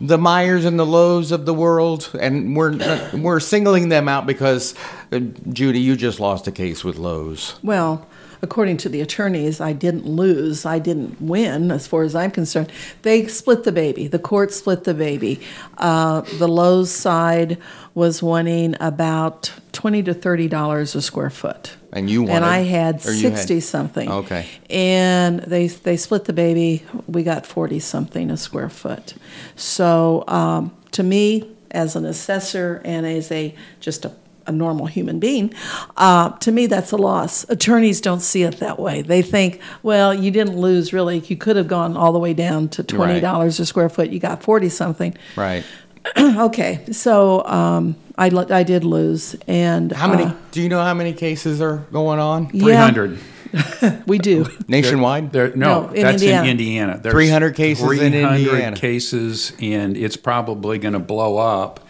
the 0.00 0.18
Meijers 0.18 0.64
and 0.64 0.78
the 0.78 0.86
Lowe's 0.86 1.30
of 1.30 1.46
the 1.46 1.54
world, 1.54 2.10
and 2.20 2.56
we're 2.56 2.76
we're 3.14 3.40
singling 3.40 3.88
them 3.88 4.08
out 4.08 4.26
because, 4.26 4.74
uh, 5.12 5.20
Judy, 5.50 5.80
you 5.80 5.96
just 5.96 6.18
lost 6.20 6.46
a 6.48 6.52
case 6.52 6.82
with 6.82 6.96
Lowe's. 6.98 7.54
Well, 7.62 8.08
according 8.42 8.78
to 8.78 8.88
the 8.88 9.00
attorneys, 9.00 9.60
I 9.60 9.72
didn't 9.72 10.04
lose. 10.04 10.66
I 10.66 10.80
didn't 10.80 11.20
win, 11.22 11.70
as 11.70 11.86
far 11.86 12.02
as 12.02 12.16
I'm 12.16 12.32
concerned. 12.32 12.72
They 13.02 13.28
split 13.28 13.62
the 13.62 13.70
baby. 13.70 14.08
The 14.08 14.18
court 14.18 14.52
split 14.52 14.82
the 14.82 14.94
baby. 14.94 15.40
Uh, 15.78 16.22
the 16.38 16.48
Lowe's 16.48 16.90
side 16.90 17.58
was 17.94 18.22
wanting 18.24 18.74
about 18.80 19.52
twenty 19.70 20.02
to 20.02 20.14
thirty 20.14 20.48
dollars 20.48 20.96
a 20.96 21.02
square 21.02 21.30
foot. 21.30 21.76
And 21.94 22.08
you 22.08 22.22
wanted, 22.22 22.36
And 22.36 22.44
I 22.44 22.58
had 22.60 23.04
you 23.04 23.10
had- 23.10 23.18
sixty 23.36 23.60
something. 23.60 24.10
Okay. 24.10 24.46
And 24.70 25.40
they 25.40 25.66
they 25.68 25.96
split 25.96 26.24
the 26.24 26.32
baby. 26.32 26.84
We 27.06 27.22
got 27.22 27.44
forty 27.46 27.80
something 27.80 28.30
a 28.30 28.36
square 28.36 28.70
foot. 28.70 29.14
So 29.56 30.24
um, 30.28 30.74
to 30.92 31.02
me, 31.02 31.48
as 31.70 31.96
an 31.96 32.04
assessor 32.04 32.80
and 32.84 33.06
as 33.06 33.30
a 33.30 33.54
just 33.80 34.04
a 34.04 34.12
a 34.44 34.50
normal 34.50 34.86
human 34.86 35.20
being, 35.20 35.54
uh, 35.96 36.30
to 36.38 36.50
me 36.50 36.66
that's 36.66 36.90
a 36.90 36.96
loss. 36.96 37.48
Attorneys 37.48 38.00
don't 38.00 38.18
see 38.18 38.42
it 38.42 38.58
that 38.58 38.76
way. 38.76 39.00
They 39.02 39.22
think, 39.22 39.60
well, 39.84 40.12
you 40.12 40.32
didn't 40.32 40.58
lose 40.58 40.92
really. 40.92 41.20
You 41.20 41.36
could 41.36 41.54
have 41.54 41.68
gone 41.68 41.96
all 41.96 42.12
the 42.12 42.18
way 42.18 42.34
down 42.34 42.68
to 42.70 42.82
twenty 42.82 43.20
dollars 43.20 43.60
a 43.60 43.66
square 43.66 43.88
foot. 43.88 44.10
You 44.10 44.18
got 44.18 44.42
forty 44.42 44.68
something. 44.68 45.14
Right. 45.36 45.64
okay, 46.18 46.84
so 46.92 47.44
um, 47.46 47.96
I 48.18 48.26
I 48.28 48.62
did 48.62 48.84
lose, 48.84 49.36
and 49.46 49.92
How 49.92 50.08
many? 50.08 50.24
uh, 50.24 50.34
do 50.50 50.60
you 50.62 50.68
know 50.68 50.82
how 50.82 50.94
many 50.94 51.12
cases 51.12 51.60
are 51.60 51.78
going 51.92 52.18
on 52.18 52.48
Three 52.48 52.70
yeah, 52.72 52.84
hundred. 52.84 53.18
we 54.06 54.18
do. 54.18 54.46
nationwide? 54.66 55.30
There, 55.32 55.54
no, 55.54 55.82
No, 55.82 55.88
in 55.92 56.02
that's 56.02 56.22
Indiana. 56.22 56.44
in 56.44 56.50
Indiana. 56.52 57.00
There's 57.02 57.12
300 57.12 57.54
cases 57.54 57.84
in 58.00 58.12
300 58.12 58.36
Indiana. 58.38 58.76
cases, 58.76 59.52
and 59.60 59.94
it's 59.96 60.16
probably 60.16 60.78
going 60.78 60.94
to 60.94 60.98
blow 60.98 61.36
up. 61.36 61.80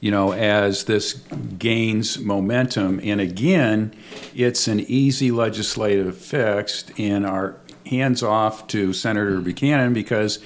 You 0.00 0.10
know, 0.12 0.32
as 0.32 0.84
this 0.84 1.14
gains 1.58 2.18
momentum, 2.18 3.00
and 3.02 3.20
again, 3.20 3.92
it's 4.34 4.66
an 4.68 4.80
easy 4.80 5.30
legislative 5.30 6.16
fix, 6.16 6.84
and 6.96 7.26
our 7.26 7.56
hands 7.86 8.22
off 8.22 8.66
to 8.68 8.92
Senator 8.92 9.40
Buchanan 9.40 9.92
because 9.92 10.38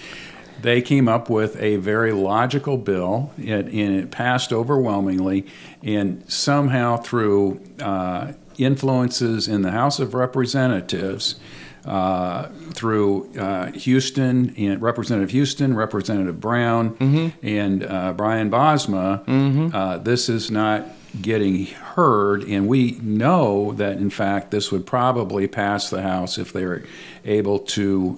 they 0.65 0.81
came 0.81 1.09
up 1.09 1.29
with 1.29 1.61
a 1.61 1.77
very 1.77 2.11
logical 2.11 2.79
bill, 2.79 3.31
and, 3.37 3.69
and 3.69 3.97
it 3.97 4.11
passed 4.11 4.51
overwhelmingly, 4.51 5.45
and 5.83 6.25
somehow 6.27 6.97
through 6.97 7.61
uh, 7.83 8.33
influences 8.57 9.47
in 9.47 9.61
the 9.61 9.73
House 9.73 10.01
of 10.01 10.15
Representatives, 10.15 11.35
uh, 11.85 12.49
through 12.73 13.31
uh, 13.37 13.73
Huston 13.79 14.55
and 14.57 14.81
Representative 14.81 15.39
Huston, 15.39 15.77
Representative 15.77 16.41
Brown, 16.41 16.97
and 17.43 17.85
uh, 17.85 18.15
Brian 18.15 18.51
Bosma, 18.51 19.23
uh, 19.75 19.99
this 19.99 20.31
is 20.31 20.51
not 20.51 20.87
getting 21.21 21.67
heard, 21.67 22.43
and 22.45 22.67
we 22.69 22.93
know 23.03 23.73
that 23.75 23.99
in 23.99 24.09
fact 24.09 24.51
this 24.51 24.73
would 24.73 24.87
probably 24.87 25.47
pass 25.47 25.91
the 25.91 26.01
House 26.01 26.39
if 26.39 26.55
they 26.55 26.65
were 26.65 26.85
able 27.27 27.59
to 27.59 28.17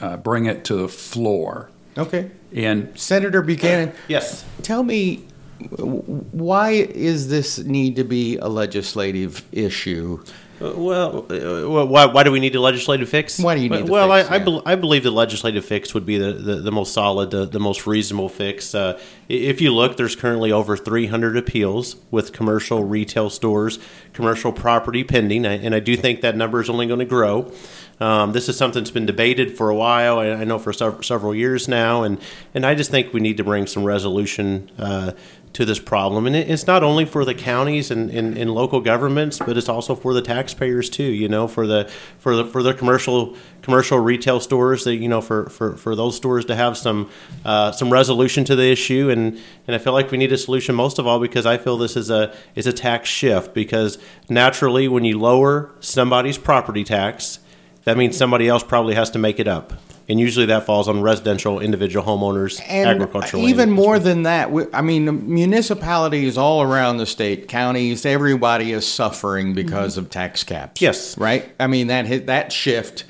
uh, 0.00 0.04
uh, 0.04 0.16
bring 0.16 0.46
it 0.46 0.64
to 0.66 0.74
the 0.76 0.88
floor. 0.88 1.70
Okay. 1.98 2.30
And 2.54 2.98
Senator 2.98 3.42
Buchanan, 3.42 3.92
Yes. 4.08 4.44
tell 4.62 4.82
me 4.82 5.24
why 5.68 6.70
is 6.72 7.28
this 7.28 7.58
need 7.58 7.96
to 7.96 8.04
be 8.04 8.36
a 8.36 8.48
legislative 8.48 9.42
issue? 9.52 10.22
Uh, 10.60 10.72
Well, 10.74 11.26
uh, 11.30 11.84
why, 11.86 12.06
why 12.06 12.22
do 12.22 12.30
we 12.32 12.40
need 12.40 12.54
a 12.54 12.60
legislative 12.60 13.08
fix? 13.08 13.38
Why 13.38 13.54
do 13.54 13.60
you 13.62 13.68
need 13.68 13.86
the 13.86 13.92
Well, 13.92 14.08
fix, 14.14 14.30
I, 14.30 14.34
I, 14.34 14.38
yeah. 14.38 14.44
bel 14.44 14.62
I 14.64 14.74
believe 14.74 15.02
the 15.02 15.10
legislative 15.10 15.64
fix 15.64 15.92
would 15.94 16.06
be 16.06 16.16
the, 16.18 16.32
the, 16.32 16.54
the 16.56 16.72
most 16.72 16.92
solid, 16.94 17.30
the, 17.30 17.44
the 17.46 17.60
most 17.60 17.86
reasonable 17.86 18.28
fix. 18.30 18.74
Uh, 18.74 18.98
if 19.28 19.60
you 19.60 19.74
look, 19.74 19.96
there's 19.96 20.16
currently 20.16 20.52
over 20.52 20.76
300 20.76 21.36
appeals 21.36 21.96
with 22.10 22.32
commercial 22.32 22.84
retail 22.84 23.28
stores, 23.28 23.78
commercial 24.14 24.52
property 24.52 25.04
pending, 25.04 25.44
and 25.44 25.74
I 25.74 25.80
do 25.80 25.96
think 25.96 26.20
that 26.22 26.36
number 26.36 26.60
is 26.60 26.70
only 26.70 26.86
going 26.86 27.00
to 27.00 27.04
grow. 27.06 27.50
Um, 27.98 28.32
this 28.32 28.48
is 28.48 28.56
something 28.56 28.82
that's 28.82 28.90
been 28.90 29.06
debated 29.06 29.56
for 29.56 29.70
a 29.70 29.74
while. 29.74 30.18
I, 30.18 30.28
I 30.28 30.44
know 30.44 30.58
for 30.58 30.72
sev- 30.72 31.04
several 31.04 31.34
years 31.34 31.66
now, 31.66 32.02
and, 32.02 32.20
and 32.54 32.66
I 32.66 32.74
just 32.74 32.90
think 32.90 33.12
we 33.12 33.20
need 33.20 33.38
to 33.38 33.44
bring 33.44 33.66
some 33.66 33.84
resolution 33.84 34.70
uh, 34.78 35.12
to 35.54 35.64
this 35.64 35.78
problem. 35.78 36.26
And 36.26 36.36
it's 36.36 36.66
not 36.66 36.84
only 36.84 37.06
for 37.06 37.24
the 37.24 37.34
counties 37.34 37.90
and, 37.90 38.10
and, 38.10 38.36
and 38.36 38.50
local 38.52 38.82
governments, 38.82 39.38
but 39.38 39.56
it's 39.56 39.70
also 39.70 39.94
for 39.94 40.12
the 40.12 40.20
taxpayers 40.20 40.90
too. 40.90 41.04
You 41.04 41.30
know, 41.30 41.48
for 41.48 41.66
the 41.66 41.90
for 42.18 42.36
the 42.36 42.44
for 42.44 42.62
the 42.62 42.74
commercial 42.74 43.34
commercial 43.62 43.98
retail 43.98 44.38
stores 44.38 44.84
that 44.84 44.96
you 44.96 45.08
know 45.08 45.22
for, 45.22 45.48
for, 45.48 45.74
for 45.78 45.96
those 45.96 46.14
stores 46.14 46.44
to 46.44 46.54
have 46.54 46.76
some 46.76 47.08
uh, 47.46 47.72
some 47.72 47.90
resolution 47.90 48.44
to 48.44 48.54
the 48.54 48.70
issue. 48.70 49.08
And, 49.08 49.40
and 49.66 49.74
I 49.74 49.78
feel 49.78 49.94
like 49.94 50.10
we 50.10 50.18
need 50.18 50.30
a 50.30 50.36
solution 50.36 50.74
most 50.74 50.98
of 50.98 51.06
all 51.06 51.18
because 51.18 51.46
I 51.46 51.56
feel 51.56 51.78
this 51.78 51.96
is 51.96 52.10
a 52.10 52.36
is 52.54 52.66
a 52.66 52.72
tax 52.74 53.08
shift 53.08 53.54
because 53.54 53.96
naturally 54.28 54.88
when 54.88 55.04
you 55.04 55.18
lower 55.18 55.70
somebody's 55.80 56.36
property 56.36 56.84
tax 56.84 57.38
that 57.86 57.96
means 57.96 58.16
somebody 58.16 58.48
else 58.48 58.64
probably 58.64 58.94
has 58.96 59.10
to 59.10 59.18
make 59.18 59.38
it 59.38 59.46
up. 59.46 59.72
And 60.08 60.20
usually 60.20 60.46
that 60.46 60.66
falls 60.66 60.88
on 60.88 61.02
residential, 61.02 61.60
individual 61.60 62.04
homeowners, 62.04 62.60
And 62.68 62.88
agricultural. 62.88 63.48
even 63.48 63.70
more 63.70 63.98
than 63.98 64.24
that, 64.24 64.50
we, 64.52 64.64
I 64.72 64.82
mean, 64.82 65.32
municipalities 65.32 66.36
all 66.36 66.62
around 66.62 66.98
the 66.98 67.06
state, 67.06 67.48
counties, 67.48 68.04
everybody 68.04 68.72
is 68.72 68.86
suffering 68.86 69.54
because 69.54 69.96
of 69.96 70.10
tax 70.10 70.42
caps. 70.44 70.80
Yes. 70.82 71.16
right. 71.16 71.52
I 71.58 71.68
mean 71.68 71.86
that 71.86 72.26
that 72.26 72.52
shift 72.52 73.04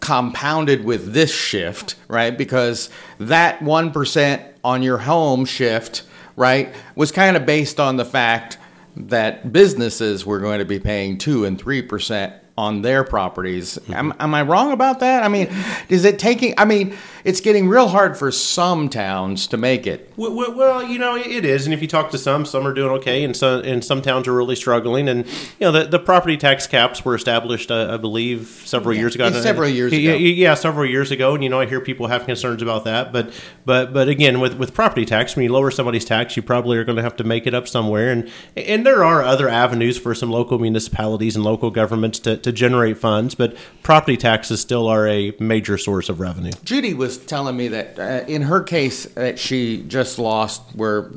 compounded 0.00 0.84
with 0.84 1.12
this 1.12 1.32
shift, 1.34 1.96
right? 2.08 2.36
Because 2.36 2.88
that 3.18 3.60
one 3.62 3.90
percent 3.92 4.42
on 4.64 4.82
your 4.82 4.98
home 4.98 5.44
shift, 5.44 6.02
right, 6.36 6.74
was 6.94 7.12
kind 7.12 7.36
of 7.36 7.44
based 7.44 7.78
on 7.78 7.96
the 7.96 8.04
fact 8.06 8.56
that 8.96 9.52
businesses 9.52 10.24
were 10.26 10.38
going 10.40 10.58
to 10.58 10.64
be 10.64 10.80
paying 10.80 11.18
two 11.18 11.44
and 11.44 11.58
three 11.58 11.82
percent 11.82 12.32
on 12.60 12.82
their 12.82 13.04
properties. 13.04 13.78
Am, 13.88 14.10
mm-hmm. 14.10 14.22
am 14.22 14.34
I 14.34 14.42
wrong 14.42 14.72
about 14.72 15.00
that? 15.00 15.22
I 15.22 15.28
mean, 15.28 15.48
is 15.88 16.04
it 16.04 16.18
taking? 16.18 16.52
I 16.58 16.66
mean, 16.66 16.94
it's 17.24 17.40
getting 17.40 17.68
real 17.68 17.88
hard 17.88 18.16
for 18.16 18.30
some 18.30 18.88
towns 18.88 19.46
to 19.48 19.56
make 19.56 19.86
it. 19.86 20.12
Well, 20.16 20.54
well, 20.54 20.82
you 20.82 20.98
know, 20.98 21.16
it 21.16 21.44
is, 21.44 21.66
and 21.66 21.74
if 21.74 21.82
you 21.82 21.88
talk 21.88 22.10
to 22.10 22.18
some, 22.18 22.44
some 22.44 22.66
are 22.66 22.72
doing 22.72 22.90
okay, 22.92 23.24
and 23.24 23.36
some 23.36 23.62
and 23.62 23.84
some 23.84 24.02
towns 24.02 24.28
are 24.28 24.34
really 24.34 24.56
struggling. 24.56 25.08
And 25.08 25.26
you 25.26 25.32
know, 25.60 25.72
the, 25.72 25.84
the 25.84 25.98
property 25.98 26.36
tax 26.36 26.66
caps 26.66 27.04
were 27.04 27.14
established, 27.14 27.70
uh, 27.70 27.92
I 27.92 27.96
believe, 27.96 28.62
several 28.64 28.96
years 28.96 29.14
ago. 29.14 29.28
Yeah, 29.28 29.40
several 29.40 29.68
years 29.68 29.92
ago. 29.92 30.00
yeah, 30.00 30.14
yeah, 30.14 30.54
several 30.54 30.86
years 30.86 31.10
ago. 31.10 31.34
And 31.34 31.42
you 31.42 31.50
know, 31.50 31.60
I 31.60 31.66
hear 31.66 31.80
people 31.80 32.06
have 32.08 32.24
concerns 32.24 32.62
about 32.62 32.84
that, 32.84 33.12
but 33.12 33.32
but 33.64 33.92
but 33.92 34.08
again, 34.08 34.40
with 34.40 34.54
with 34.54 34.74
property 34.74 35.04
tax, 35.04 35.36
when 35.36 35.44
you 35.44 35.52
lower 35.52 35.70
somebody's 35.70 36.04
tax, 36.04 36.36
you 36.36 36.42
probably 36.42 36.78
are 36.78 36.84
going 36.84 36.96
to 36.96 37.02
have 37.02 37.16
to 37.16 37.24
make 37.24 37.46
it 37.46 37.54
up 37.54 37.68
somewhere. 37.68 38.10
And 38.10 38.30
and 38.56 38.86
there 38.86 39.04
are 39.04 39.22
other 39.22 39.48
avenues 39.48 39.98
for 39.98 40.14
some 40.14 40.30
local 40.30 40.58
municipalities 40.58 41.36
and 41.36 41.44
local 41.44 41.70
governments 41.70 42.18
to, 42.20 42.36
to 42.38 42.52
generate 42.52 42.98
funds, 42.98 43.34
but 43.34 43.56
property 43.82 44.16
taxes 44.16 44.60
still 44.60 44.86
are 44.88 45.06
a 45.06 45.32
major 45.38 45.78
source 45.78 46.08
of 46.08 46.20
revenue. 46.20 46.52
Judy 46.64 46.94
was 46.94 47.09
telling 47.18 47.56
me 47.56 47.68
that 47.68 47.98
uh, 47.98 48.24
in 48.26 48.42
her 48.42 48.62
case 48.62 49.06
that 49.06 49.38
she 49.38 49.82
just 49.88 50.18
lost. 50.18 50.62
Where 50.74 51.10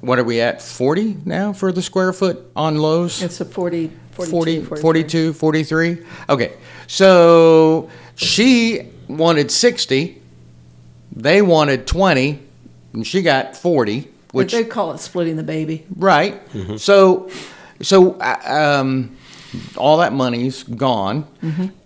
what 0.00 0.18
are 0.18 0.24
we 0.24 0.40
at? 0.40 0.62
Forty 0.62 1.16
now 1.24 1.52
for 1.52 1.72
the 1.72 1.82
square 1.82 2.12
foot 2.12 2.50
on 2.54 2.76
Lowe's. 2.78 3.22
It's 3.22 3.40
a 3.40 3.44
40, 3.44 3.90
42, 4.12 4.30
40, 4.30 4.60
43. 4.64 4.80
42, 4.80 5.32
43? 5.32 5.98
Okay. 6.28 6.52
So 6.86 7.90
she 8.14 8.88
wanted 9.08 9.50
60. 9.50 10.20
They 11.14 11.42
wanted 11.42 11.86
20. 11.86 12.42
And 12.94 13.06
she 13.06 13.22
got 13.22 13.56
40, 13.56 14.08
which, 14.32 14.52
they 14.52 14.64
call 14.64 14.92
it 14.92 14.98
splitting 14.98 15.36
the 15.36 15.42
baby. 15.42 15.84
right. 15.96 16.40
So, 16.78 17.28
so, 17.82 18.12
uh, 18.14 18.80
um, 18.80 19.16
all 19.76 19.98
that 19.98 20.12
money's 20.12 20.62
gone. 20.62 21.26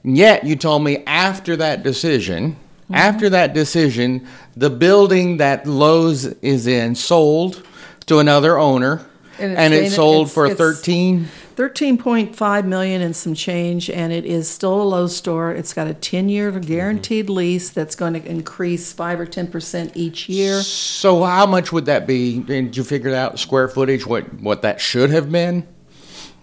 Yet 0.05 0.45
you 0.45 0.55
told 0.57 0.85
me 0.85 1.03
after 1.07 1.57
that 1.57 1.83
decision, 1.83 2.57
after 2.93 3.31
that 3.31 3.55
decision, 3.55 4.27
the 4.57 4.71
building 4.71 5.39
that 5.39 5.67
Lowe's 5.67 6.25
is 6.43 6.67
in 6.67 6.95
sold 6.95 7.63
to 8.07 8.19
another 8.19 8.59
owner, 8.59 9.05
And 9.39 9.57
and, 9.57 9.73
it 9.75 9.93
sold 9.93 10.23
it's- 10.27 10.35
for 10.35 10.45
it's- 10.47 10.59
13. 10.59 11.29
13.5 11.55 12.65
million 12.65 13.03
and 13.03 13.15
some 13.15 13.35
change 13.35 13.91
and 13.91 14.11
it 14.11 14.25
is 14.25 14.49
still 14.49 14.81
a 14.81 14.85
low 14.85 15.07
store 15.07 15.51
it's 15.53 15.75
got 15.75 15.87
a 15.87 15.93
10 15.93 16.31
year 16.31 16.51
guaranteed 16.51 17.29
lease 17.29 17.69
that's 17.69 17.95
going 17.95 18.15
to 18.15 18.25
increase 18.27 18.91
5 18.91 19.21
or 19.21 19.27
10% 19.27 19.93
each 19.95 20.31
year 20.31 20.63
So 20.63 21.23
how 21.25 21.45
much 21.45 21.71
would 21.71 21.85
that 21.87 22.07
be? 22.07 22.39
Did 22.39 22.75
you 22.75 22.83
figure 22.83 23.15
out 23.15 23.39
square 23.39 23.69
footage? 23.69 24.07
What 24.07 24.41
what 24.41 24.63
that 24.63 24.81
should 24.81 25.11
have 25.11 25.31
been? 25.31 25.67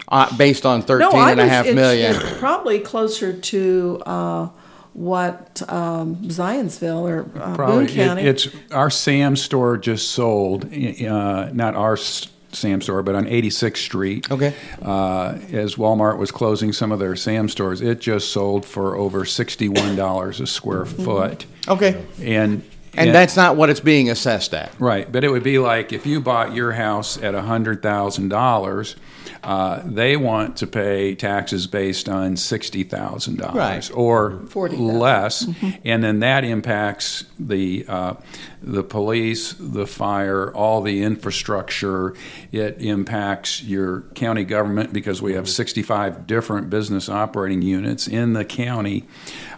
Uh, 0.07 0.35
based 0.37 0.65
on 0.65 0.81
thirteen 0.83 1.09
I 1.19 1.31
and 1.31 1.39
a 1.39 1.43
was- 1.43 1.51
half 1.51 1.65
it's- 1.65 1.75
million. 1.75 2.15
it's 2.15 2.37
probably 2.39 2.79
closer 2.79 3.33
to 3.33 4.01
uh, 4.05 4.47
what 4.93 5.61
um, 5.71 6.15
Zionsville 6.17 7.01
or 7.09 7.21
uh, 7.41 7.55
Probably, 7.55 7.85
Boone 7.85 7.95
County. 7.95 8.21
It, 8.23 8.27
it's 8.27 8.47
our 8.71 8.89
Sam 8.89 9.35
store 9.35 9.77
just 9.77 10.11
sold, 10.11 10.65
uh, 10.65 11.49
not 11.51 11.75
our 11.75 11.93
s- 11.93 12.27
Sam 12.51 12.81
store, 12.81 13.03
but 13.03 13.13
on 13.15 13.25
86th 13.25 13.77
Street. 13.77 14.31
Okay. 14.31 14.53
Uh, 14.81 15.37
as 15.51 15.75
Walmart 15.75 16.17
was 16.17 16.31
closing 16.31 16.73
some 16.73 16.91
of 16.91 16.99
their 16.99 17.15
Sam 17.15 17.47
stores, 17.47 17.81
it 17.81 17.99
just 17.99 18.31
sold 18.31 18.65
for 18.65 18.95
over 18.95 19.23
$61 19.23 20.41
a 20.41 20.47
square 20.47 20.85
foot. 20.85 21.45
Okay. 21.67 22.03
And 22.21 22.63
And 22.95 23.13
that's 23.13 23.35
not 23.35 23.55
what 23.55 23.69
it's 23.69 23.79
being 23.79 24.09
assessed 24.09 24.53
at. 24.53 24.71
Right, 24.79 25.09
but 25.11 25.23
it 25.23 25.29
would 25.31 25.43
be 25.43 25.59
like 25.59 25.93
if 25.93 26.05
you 26.05 26.19
bought 26.19 26.53
your 26.53 26.71
house 26.73 27.17
at 27.21 27.33
hundred 27.35 27.81
thousand 27.81 28.29
dollars, 28.29 28.95
uh, 29.43 29.81
they 29.85 30.17
want 30.17 30.57
to 30.57 30.67
pay 30.67 31.15
taxes 31.15 31.65
based 31.67 32.09
on 32.09 32.35
sixty 32.35 32.83
thousand 32.83 33.37
dollars 33.37 33.55
Right. 33.55 33.91
or 33.93 34.39
40,000. 34.49 34.99
less, 34.99 35.47
and 35.85 36.03
then 36.03 36.19
that 36.19 36.43
impacts 36.43 37.23
the 37.39 37.85
uh, 37.87 38.13
the 38.61 38.83
police, 38.83 39.53
the 39.59 39.87
fire, 39.87 40.51
all 40.53 40.81
the 40.81 41.01
infrastructure. 41.03 42.13
It 42.51 42.81
impacts 42.81 43.63
your 43.63 44.01
county 44.15 44.43
government 44.43 44.91
because 44.93 45.21
we 45.21 45.33
have 45.33 45.47
sixty 45.49 45.81
five 45.81 46.27
different 46.27 46.69
business 46.69 47.09
operating 47.09 47.61
units 47.61 48.07
in 48.07 48.33
the 48.33 48.45
county. 48.45 49.05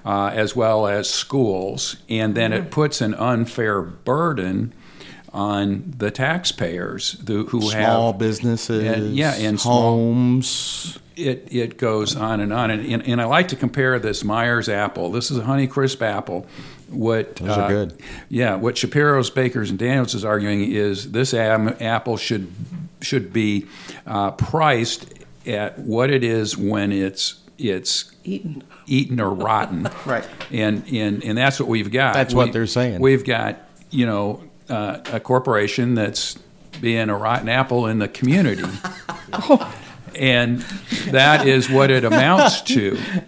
Uh, 0.03 0.31
as 0.33 0.55
well 0.55 0.87
as 0.87 1.07
schools, 1.07 1.97
and 2.09 2.33
then 2.33 2.51
it 2.51 2.71
puts 2.71 3.01
an 3.01 3.13
unfair 3.13 3.83
burden 3.83 4.73
on 5.31 5.93
the 5.95 6.09
taxpayers 6.09 7.21
who, 7.27 7.45
who 7.45 7.61
Small 7.61 8.11
have 8.11 8.17
businesses, 8.19 8.83
and- 8.83 9.15
yeah, 9.15 9.35
and 9.35 9.59
small- 9.59 9.81
homes. 9.81 10.97
it 11.15 11.47
it 11.51 11.77
goes 11.77 12.15
on 12.15 12.39
and 12.39 12.51
on. 12.51 12.71
And, 12.71 12.83
and, 12.83 13.03
and 13.07 13.21
I 13.21 13.25
like 13.25 13.49
to 13.49 13.55
compare 13.55 13.99
this 13.99 14.23
Meijers 14.23 14.69
apple. 14.73 15.11
This 15.11 15.29
is 15.29 15.37
a 15.37 15.41
Honeycrisp 15.43 16.01
apple. 16.01 16.47
What 16.91 17.37
Those 17.37 17.57
are 17.57 17.69
good. 17.69 17.99
Yeah, 18.29 18.55
what 18.55 18.77
Shapiro's, 18.77 19.29
Bakers, 19.29 19.69
and 19.69 19.79
Daniels 19.79 20.13
is 20.13 20.25
arguing 20.25 20.71
is 20.71 21.11
this 21.11 21.33
am, 21.33 21.69
apple 21.79 22.17
should 22.17 22.51
should 23.01 23.33
be 23.33 23.65
uh, 24.05 24.31
priced 24.31 25.13
at 25.47 25.79
what 25.79 26.11
it 26.11 26.23
is 26.23 26.57
when 26.57 26.91
it's 26.91 27.39
it's 27.57 28.11
Eaten. 28.23 28.63
eaten 28.87 29.19
or 29.19 29.33
rotten. 29.33 29.89
Right. 30.05 30.27
And 30.51 30.83
and 30.91 31.23
and 31.23 31.37
that's 31.37 31.59
what 31.59 31.69
we've 31.69 31.91
got. 31.91 32.13
That's 32.13 32.33
what 32.33 32.53
they're 32.53 32.67
saying. 32.67 32.99
We've 33.01 33.23
got 33.23 33.59
you 33.89 34.05
know 34.05 34.43
uh, 34.69 34.99
a 35.11 35.19
corporation 35.19 35.95
that's 35.95 36.37
being 36.81 37.09
a 37.09 37.17
rotten 37.17 37.49
apple 37.49 37.87
in 37.87 37.99
the 37.99 38.07
community. 38.07 38.63
And 40.13 40.59
that 41.07 41.47
is 41.47 41.69
what 41.69 41.89
it 41.89 42.03
amounts 42.03 42.61
to. 42.63 42.97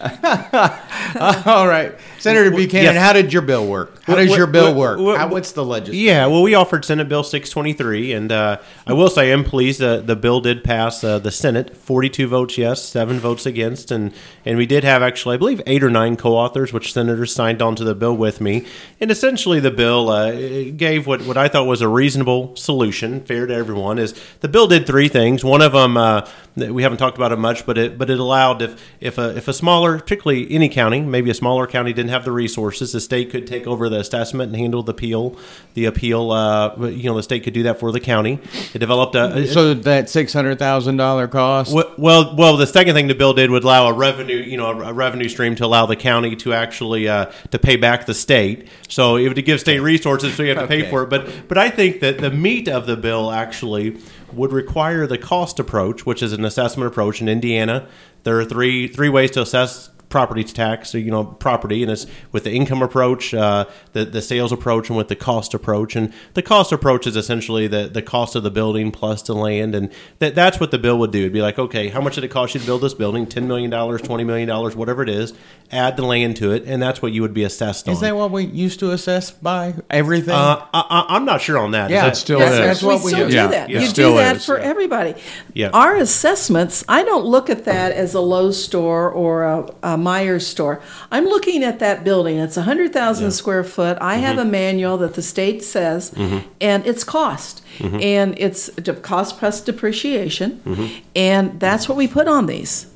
All 1.46 1.66
right, 1.66 1.94
Senator 2.24 2.50
Buchanan, 2.50 2.94
yes. 2.94 2.96
how 2.96 3.12
did 3.12 3.34
your 3.34 3.42
bill 3.42 3.66
work? 3.66 4.02
How 4.04 4.14
What- 4.14 4.20
does 4.20 4.30
what- 4.30 4.38
your 4.38 4.46
bill 4.46 4.74
what- 4.74 4.98
work? 4.98 5.18
How, 5.18 5.28
what's 5.28 5.52
the 5.52 5.62
legislation? 5.62 6.06
Yeah, 6.06 6.26
well, 6.26 6.40
we 6.40 6.54
offered 6.54 6.82
Senate 6.82 7.06
Bill 7.06 7.22
623, 7.22 8.12
and 8.14 8.32
uh, 8.32 8.56
I 8.86 8.94
will 8.94 9.10
say 9.10 9.30
I'm 9.30 9.44
pleased 9.44 9.82
uh, 9.82 9.98
the 9.98 10.16
bill 10.16 10.40
did 10.40 10.64
pass 10.64 11.04
uh, 11.04 11.18
the 11.18 11.30
Senate, 11.30 11.76
42 11.76 12.26
votes 12.26 12.56
yes, 12.56 12.82
seven 12.82 13.20
votes 13.20 13.44
against, 13.44 13.90
and 13.90 14.10
and 14.46 14.56
we 14.56 14.64
did 14.64 14.84
have 14.84 15.02
actually, 15.02 15.34
I 15.34 15.36
believe, 15.38 15.60
eight 15.66 15.84
or 15.84 15.90
nine 15.90 16.16
co-authors, 16.16 16.72
which 16.72 16.94
senators 16.94 17.34
signed 17.34 17.60
onto 17.60 17.84
the 17.84 17.94
bill 17.94 18.16
with 18.16 18.40
me, 18.40 18.64
and 19.00 19.10
essentially 19.10 19.60
the 19.60 19.70
bill 19.70 20.08
uh, 20.08 20.32
gave 20.76 21.06
what 21.06 21.26
what 21.26 21.36
I 21.36 21.48
thought 21.48 21.66
was 21.66 21.82
a 21.82 21.88
reasonable 21.88 22.56
solution, 22.56 23.20
fair 23.20 23.46
to 23.46 23.54
everyone. 23.54 23.98
Is 23.98 24.14
the 24.40 24.48
bill 24.48 24.66
did 24.66 24.86
three 24.86 25.08
things. 25.08 25.44
One 25.44 25.60
of 25.60 25.72
them 25.72 25.98
uh, 25.98 26.26
we 26.56 26.82
haven't 26.82 26.98
talked 26.98 27.16
about 27.18 27.32
it 27.32 27.38
much, 27.38 27.66
but 27.66 27.76
it 27.76 27.98
but 27.98 28.08
it 28.10 28.18
allowed 28.18 28.62
if 28.62 28.82
if 29.00 29.18
a 29.18 29.36
if 29.36 29.46
a 29.46 29.52
smaller, 29.52 29.98
particularly 29.98 30.50
any 30.50 30.68
county, 30.70 31.00
maybe 31.00 31.28
a 31.30 31.34
smaller 31.34 31.66
county 31.66 31.92
didn't 31.92 32.13
have 32.14 32.24
the 32.24 32.32
resources, 32.32 32.92
the 32.92 33.00
state 33.00 33.30
could 33.30 33.46
take 33.46 33.66
over 33.66 33.88
the 33.88 33.98
assessment 34.00 34.48
and 34.50 34.56
handle 34.56 34.82
the 34.82 34.92
appeal. 34.92 35.36
The 35.74 35.84
appeal, 35.84 36.30
uh, 36.30 36.76
you 36.86 37.04
know, 37.10 37.16
the 37.16 37.22
state 37.22 37.44
could 37.44 37.52
do 37.52 37.64
that 37.64 37.78
for 37.80 37.92
the 37.92 38.00
county. 38.00 38.38
It 38.72 38.78
developed 38.78 39.14
a, 39.14 39.46
So 39.46 39.74
that 39.74 40.08
six 40.08 40.32
hundred 40.32 40.58
thousand 40.58 40.96
dollar 40.96 41.28
cost. 41.28 41.74
well, 41.74 41.92
well, 41.98 42.34
well, 42.36 42.56
the 42.56 42.66
second 42.66 42.94
thing 42.94 43.08
the 43.08 43.14
bill 43.14 43.34
did 43.34 43.50
would 43.50 43.64
allow 43.64 43.88
a 43.88 43.92
revenue, 43.92 44.36
you 44.36 44.56
know, 44.56 44.66
a, 44.70 44.90
a 44.90 44.92
revenue 44.92 45.28
stream 45.28 45.54
to 45.56 45.64
allow 45.66 45.86
the 45.86 45.96
county 45.96 46.36
to 46.36 46.52
actually 46.54 47.08
uh, 47.08 47.30
to 47.50 47.58
pay 47.58 47.76
back 47.76 48.06
the 48.06 48.14
state. 48.14 48.68
So 48.88 49.16
it 49.16 49.28
would 49.28 49.44
give 49.44 49.60
state 49.60 49.80
resources, 49.80 50.34
so 50.34 50.42
you 50.42 50.54
have 50.54 50.60
to 50.60 50.66
pay 50.66 50.88
for 50.88 51.02
it. 51.02 51.10
But 51.10 51.48
but 51.48 51.58
I 51.58 51.68
think 51.70 52.00
that 52.00 52.18
the 52.18 52.30
meat 52.30 52.68
of 52.68 52.86
the 52.86 52.96
bill 52.96 53.30
actually 53.30 53.98
would 54.32 54.52
require 54.52 55.06
the 55.06 55.18
cost 55.18 55.58
approach, 55.58 56.06
which 56.06 56.22
is 56.22 56.32
an 56.32 56.44
assessment 56.44 56.86
approach 56.88 57.20
in 57.20 57.28
Indiana. 57.28 57.88
There 58.22 58.38
are 58.40 58.44
three 58.44 58.88
three 58.88 59.08
ways 59.08 59.30
to 59.32 59.42
assess 59.42 59.90
property 60.14 60.44
tax, 60.44 60.90
so, 60.90 60.96
you 60.98 61.10
know, 61.10 61.24
property, 61.24 61.82
and 61.82 61.90
it's 61.90 62.06
with 62.30 62.44
the 62.44 62.52
income 62.52 62.82
approach, 62.82 63.34
uh, 63.34 63.64
the 63.94 64.04
the 64.04 64.22
sales 64.22 64.52
approach, 64.52 64.88
and 64.88 64.96
with 64.96 65.08
the 65.08 65.16
cost 65.16 65.54
approach. 65.54 65.96
And 65.96 66.12
the 66.34 66.42
cost 66.42 66.70
approach 66.70 67.04
is 67.08 67.16
essentially 67.16 67.66
the 67.66 67.88
the 67.92 68.00
cost 68.00 68.36
of 68.36 68.44
the 68.44 68.50
building 68.52 68.92
plus 68.92 69.22
the 69.22 69.34
land, 69.34 69.74
and 69.74 69.90
that 70.20 70.36
that's 70.36 70.60
what 70.60 70.70
the 70.70 70.78
bill 70.78 70.98
would 71.00 71.10
do. 71.10 71.18
It'd 71.18 71.32
be 71.32 71.42
like, 71.42 71.58
okay, 71.58 71.88
how 71.88 72.00
much 72.00 72.14
did 72.14 72.22
it 72.22 72.28
cost 72.28 72.54
you 72.54 72.60
to 72.60 72.66
build 72.66 72.82
this 72.82 72.94
building? 72.94 73.26
Ten 73.26 73.48
million 73.48 73.70
dollars, 73.70 74.02
twenty 74.02 74.22
million 74.22 74.46
dollars, 74.46 74.76
whatever 74.76 75.02
it 75.02 75.08
is. 75.08 75.32
Add 75.72 75.96
the 75.96 76.04
land 76.04 76.36
to 76.36 76.52
it, 76.52 76.62
and 76.66 76.80
that's 76.80 77.02
what 77.02 77.10
you 77.10 77.22
would 77.22 77.34
be 77.34 77.42
assessed 77.42 77.88
on. 77.88 77.94
Is 77.94 78.00
that 78.00 78.14
what 78.14 78.30
we 78.30 78.44
used 78.44 78.78
to 78.80 78.92
assess 78.92 79.32
by 79.32 79.74
everything? 79.90 80.34
uh, 80.34 80.64
I, 80.72 80.80
I- 80.90 81.06
I'm 81.16 81.24
not 81.24 81.40
sure 81.40 81.58
on 81.58 81.72
that. 81.72 81.90
Is 81.90 81.94
Yeah. 81.94 82.04
that- 82.04 82.16
still 82.16 82.38
Yes, 82.38 82.52
is. 82.52 82.58
that's 82.58 82.82
what 82.82 83.02
we 83.02 83.10
still 83.10 83.24
do. 83.26 83.30
do 83.30 83.36
Yeah, 83.36 83.46
that. 83.48 83.70
yeah. 83.70 83.80
You 83.80 83.86
Still 83.88 84.10
do 84.12 84.16
that 84.18 84.36
is, 84.36 84.44
for 84.46 84.58
yeah. 84.58 84.64
everybody. 84.66 85.14
Yeah. 85.54 85.70
Our 85.72 85.96
assessments, 85.96 86.84
I 86.88 87.02
don't 87.02 87.24
look 87.24 87.50
at 87.50 87.64
that 87.64 87.90
as 87.92 88.14
a 88.14 88.20
Lowe's 88.20 88.62
store 88.62 89.10
or 89.10 89.42
a, 89.42 89.74
a 89.82 89.96
Meijers 90.04 90.42
store. 90.42 90.80
I'm 91.10 91.24
looking 91.24 91.64
at 91.64 91.78
that 91.78 92.04
building. 92.04 92.36
It's 92.38 92.56
100,000 92.56 93.30
square 93.32 93.64
foot. 93.64 93.96
I 94.00 94.16
have 94.16 94.36
Mm-hmm. 94.36 94.48
a 94.48 94.50
manual 94.50 94.96
that 94.98 95.14
the 95.14 95.22
state 95.22 95.62
says, 95.64 96.12
and 96.60 96.86
it's 96.86 97.04
cost. 97.04 97.62
Mm-hmm. 97.78 98.00
And 98.02 98.34
it's 98.38 98.66
de- 98.68 98.94
cost 98.94 99.38
plus 99.38 99.60
depreciation. 99.60 100.60
Mm-hmm. 100.64 100.86
And 101.16 101.60
that's 101.60 101.88
what 101.88 101.96
we 101.96 102.06
put 102.08 102.26
on 102.28 102.46
these. 102.46 102.86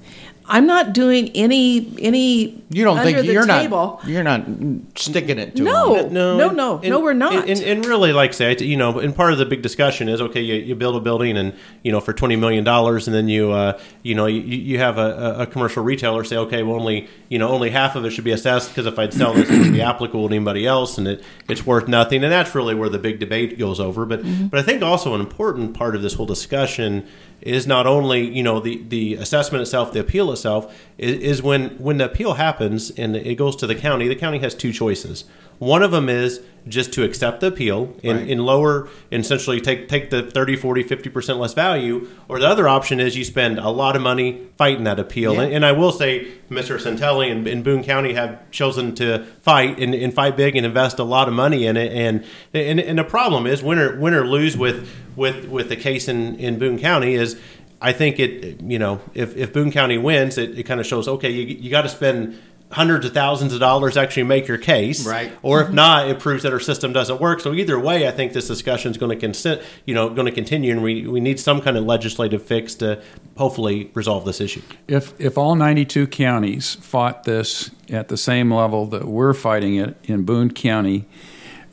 I'm 0.51 0.67
not 0.67 0.93
doing 0.95 1.31
any 1.35 1.93
any 2.01 2.63
you 2.71 2.85
don't 2.85 2.99
under 2.99 3.05
think 3.13 3.27
the 3.27 3.33
you're 3.33 3.47
table. 3.47 4.01
not 4.03 4.09
you're 4.09 4.23
not 4.23 4.45
sticking 4.97 5.39
it 5.39 5.57
to 5.57 5.63
No. 5.63 5.95
them. 6.03 6.13
no, 6.13 6.37
no, 6.37 6.51
no, 6.51 6.79
no, 6.79 7.01
we're 7.01 7.13
not. 7.15 7.49
And, 7.49 7.61
and 7.63 7.85
really, 7.87 8.13
like 8.13 8.33
say, 8.35 8.57
you 8.59 8.77
know, 8.77 8.99
and 8.99 9.15
part 9.15 9.33
of 9.33 9.39
the 9.39 9.47
big 9.47 9.63
discussion 9.63 10.09
is 10.09 10.21
okay, 10.21 10.41
you, 10.41 10.55
you 10.55 10.75
build 10.75 10.97
a 10.97 11.01
building 11.01 11.37
and 11.37 11.55
you 11.83 11.93
know 11.93 12.01
for 12.01 12.13
twenty 12.13 12.37
million 12.37 12.65
dollars, 12.65 13.07
and 13.07 13.15
then 13.15 13.29
you 13.29 13.53
uh, 13.53 13.79
you 14.03 14.15
know 14.15 14.27
you, 14.27 14.41
you 14.41 14.79
have 14.79 14.99
a, 14.99 15.37
a 15.41 15.47
commercial 15.47 15.83
retailer 15.85 16.25
say, 16.25 16.37
okay, 16.37 16.63
well 16.63 16.77
only 16.77 17.09
you 17.29 17.39
know 17.39 17.49
only 17.49 17.71
half 17.71 17.95
of 17.97 18.05
it 18.05 18.11
should 18.11 18.25
be 18.25 18.33
assessed 18.33 18.71
because 18.71 18.87
if 18.87 18.99
I'd 18.99 19.13
sell 19.15 19.35
this, 19.35 19.51
it 19.51 19.59
would 19.59 19.73
be 19.73 19.83
applicable 19.83 20.29
to 20.29 20.35
anybody 20.35 20.67
else, 20.67 20.99
and 20.99 21.07
it 21.09 21.23
it's 21.49 21.67
worth 21.67 21.89
nothing, 21.89 22.23
and 22.25 22.33
that's 22.33 22.55
really 22.55 22.75
where 22.75 22.89
the 22.89 22.99
big 22.99 23.19
debate 23.19 23.59
goes 23.59 23.81
over. 23.81 24.07
But 24.07 24.23
but 24.51 24.59
I 24.59 24.63
think 24.63 24.83
also 24.83 25.15
an 25.15 25.21
important 25.21 25.75
part 25.75 25.95
of 25.95 26.03
this 26.03 26.15
whole 26.15 26.27
discussion 26.27 27.07
is 27.41 27.67
not 27.67 27.87
only 27.87 28.29
you 28.29 28.43
know 28.43 28.61
the 28.61 28.83
the 28.89 29.15
assessment 29.15 29.63
itself, 29.63 29.93
the 29.93 30.01
appeal 30.01 30.33
itself, 30.33 30.75
is, 30.99 31.19
is 31.21 31.43
when 31.43 31.71
when 31.79 31.99
the 31.99 32.05
appeal 32.05 32.35
happens 32.35 32.91
and 32.91 33.17
it 33.17 33.37
goes 33.37 33.57
to 33.57 33.67
the 33.67 33.75
county. 33.75 34.09
The 34.09 34.17
county 34.17 34.39
has 34.39 34.55
two 34.55 34.73
choices. 34.73 35.25
One 35.59 35.83
of 35.83 35.91
them 35.91 36.09
is 36.09 36.41
just 36.67 36.93
to 36.93 37.03
accept 37.03 37.41
the 37.41 37.47
appeal 37.47 37.95
and, 38.05 38.19
Right. 38.19 38.31
and 38.31 38.45
lower, 38.45 38.89
and 39.11 39.23
essentially 39.25 39.59
take 39.61 39.89
take 39.89 40.11
the 40.11 40.23
30, 40.23 40.55
40, 40.57 40.85
50% 40.85 41.39
less 41.39 41.55
value. 41.55 42.07
Or 42.29 42.39
the 42.39 42.47
other 42.47 42.69
option 42.69 43.01
is 43.01 43.17
you 43.17 43.25
spend 43.25 43.59
a 43.59 43.71
lot 43.71 43.97
of 43.97 44.03
money 44.03 44.43
fighting 44.59 44.85
that 44.85 44.99
appeal. 45.01 45.35
Yeah. 45.35 45.43
And, 45.43 45.53
and 45.55 45.67
I 45.67 45.73
will 45.73 45.93
say, 45.93 46.27
Mr. 46.51 46.79
Santelli 46.79 47.33
and, 47.33 47.47
and 47.49 47.65
Boone 47.65 47.83
County 47.83 48.13
have 48.15 48.51
chosen 48.51 48.95
to 48.97 49.25
fight 49.41 49.79
and, 49.79 49.95
and 49.95 50.13
fight 50.13 50.37
big 50.37 50.57
and 50.57 50.67
invest 50.67 50.99
a 50.99 51.05
lot 51.05 51.27
of 51.27 51.33
money 51.35 51.65
in 51.67 51.77
it. 51.79 51.93
And 51.93 52.25
and, 52.53 52.79
and 52.81 52.99
the 52.99 53.05
problem 53.05 53.47
is, 53.47 53.63
win 53.63 53.79
or, 53.79 53.99
win 53.99 54.13
or 54.13 54.27
lose 54.27 54.57
with, 54.57 54.89
with, 55.17 55.47
with 55.49 55.71
the 55.71 55.77
case 55.77 56.07
in, 56.07 56.37
in 56.37 56.59
Boone 56.59 56.79
County 56.79 57.15
is 57.15 57.41
I 57.81 57.93
think 57.93 58.19
it, 58.19 58.61
you 58.61 58.79
know, 58.79 59.01
if, 59.15 59.37
if 59.37 59.53
Boone 59.53 59.71
County 59.71 59.99
wins, 59.99 60.37
it, 60.37 60.59
it 60.59 60.65
kind 60.65 60.81
of 60.81 60.87
shows, 60.87 61.07
okay, 61.09 61.31
you, 61.31 61.43
you 61.47 61.71
got 61.71 61.83
to 61.83 61.89
spend 61.89 62.37
hundreds 62.71 63.07
of 63.07 63.15
thousands 63.15 63.55
of 63.55 63.61
dollars 63.61 63.97
actually 63.97 64.25
make 64.25 64.47
your 64.47 64.59
case. 64.59 65.07
Right. 65.07 65.33
Or 65.43 65.61
if 65.61 65.67
mm-hmm. 65.69 65.77
not, 65.77 66.09
it 66.09 66.19
proves 66.19 66.43
that 66.43 66.53
our 66.53 66.61
system 66.61 66.93
doesn't 66.93 67.21
work. 67.21 67.41
So 67.41 67.55
either 67.55 67.79
way, 67.79 68.07
I 68.07 68.11
think 68.11 68.33
this 68.33 68.47
discussion 68.47 68.91
is 68.91 68.99
going 68.99 69.11
to 69.11 69.21
consent, 69.21 69.63
you 69.87 69.95
know, 69.95 70.11
going 70.11 70.27
to 70.27 70.33
continue, 70.33 70.73
and 70.73 70.83
we, 70.83 71.07
we 71.07 71.21
need 71.21 71.41
some 71.41 71.61
kind 71.61 71.77
of 71.77 71.85
legislative 71.85 72.43
fix 72.43 72.75
to 72.77 73.03
hopefully 73.37 73.91
resolve 73.95 74.25
this 74.25 74.41
issue. 74.41 74.63
If 74.87 75.19
if 75.21 75.39
all 75.39 75.55
92 75.55 76.09
counties 76.09 76.75
fought 76.77 77.25
this 77.25 77.71
at 77.89 78.09
the 78.09 78.17
same 78.17 78.53
level 78.53 78.87
that 78.87 79.07
we're 79.07 79.35
fighting 79.35 79.77
it 79.77 79.97
in 80.05 80.25
Boone 80.25 80.53
County, 80.53 81.07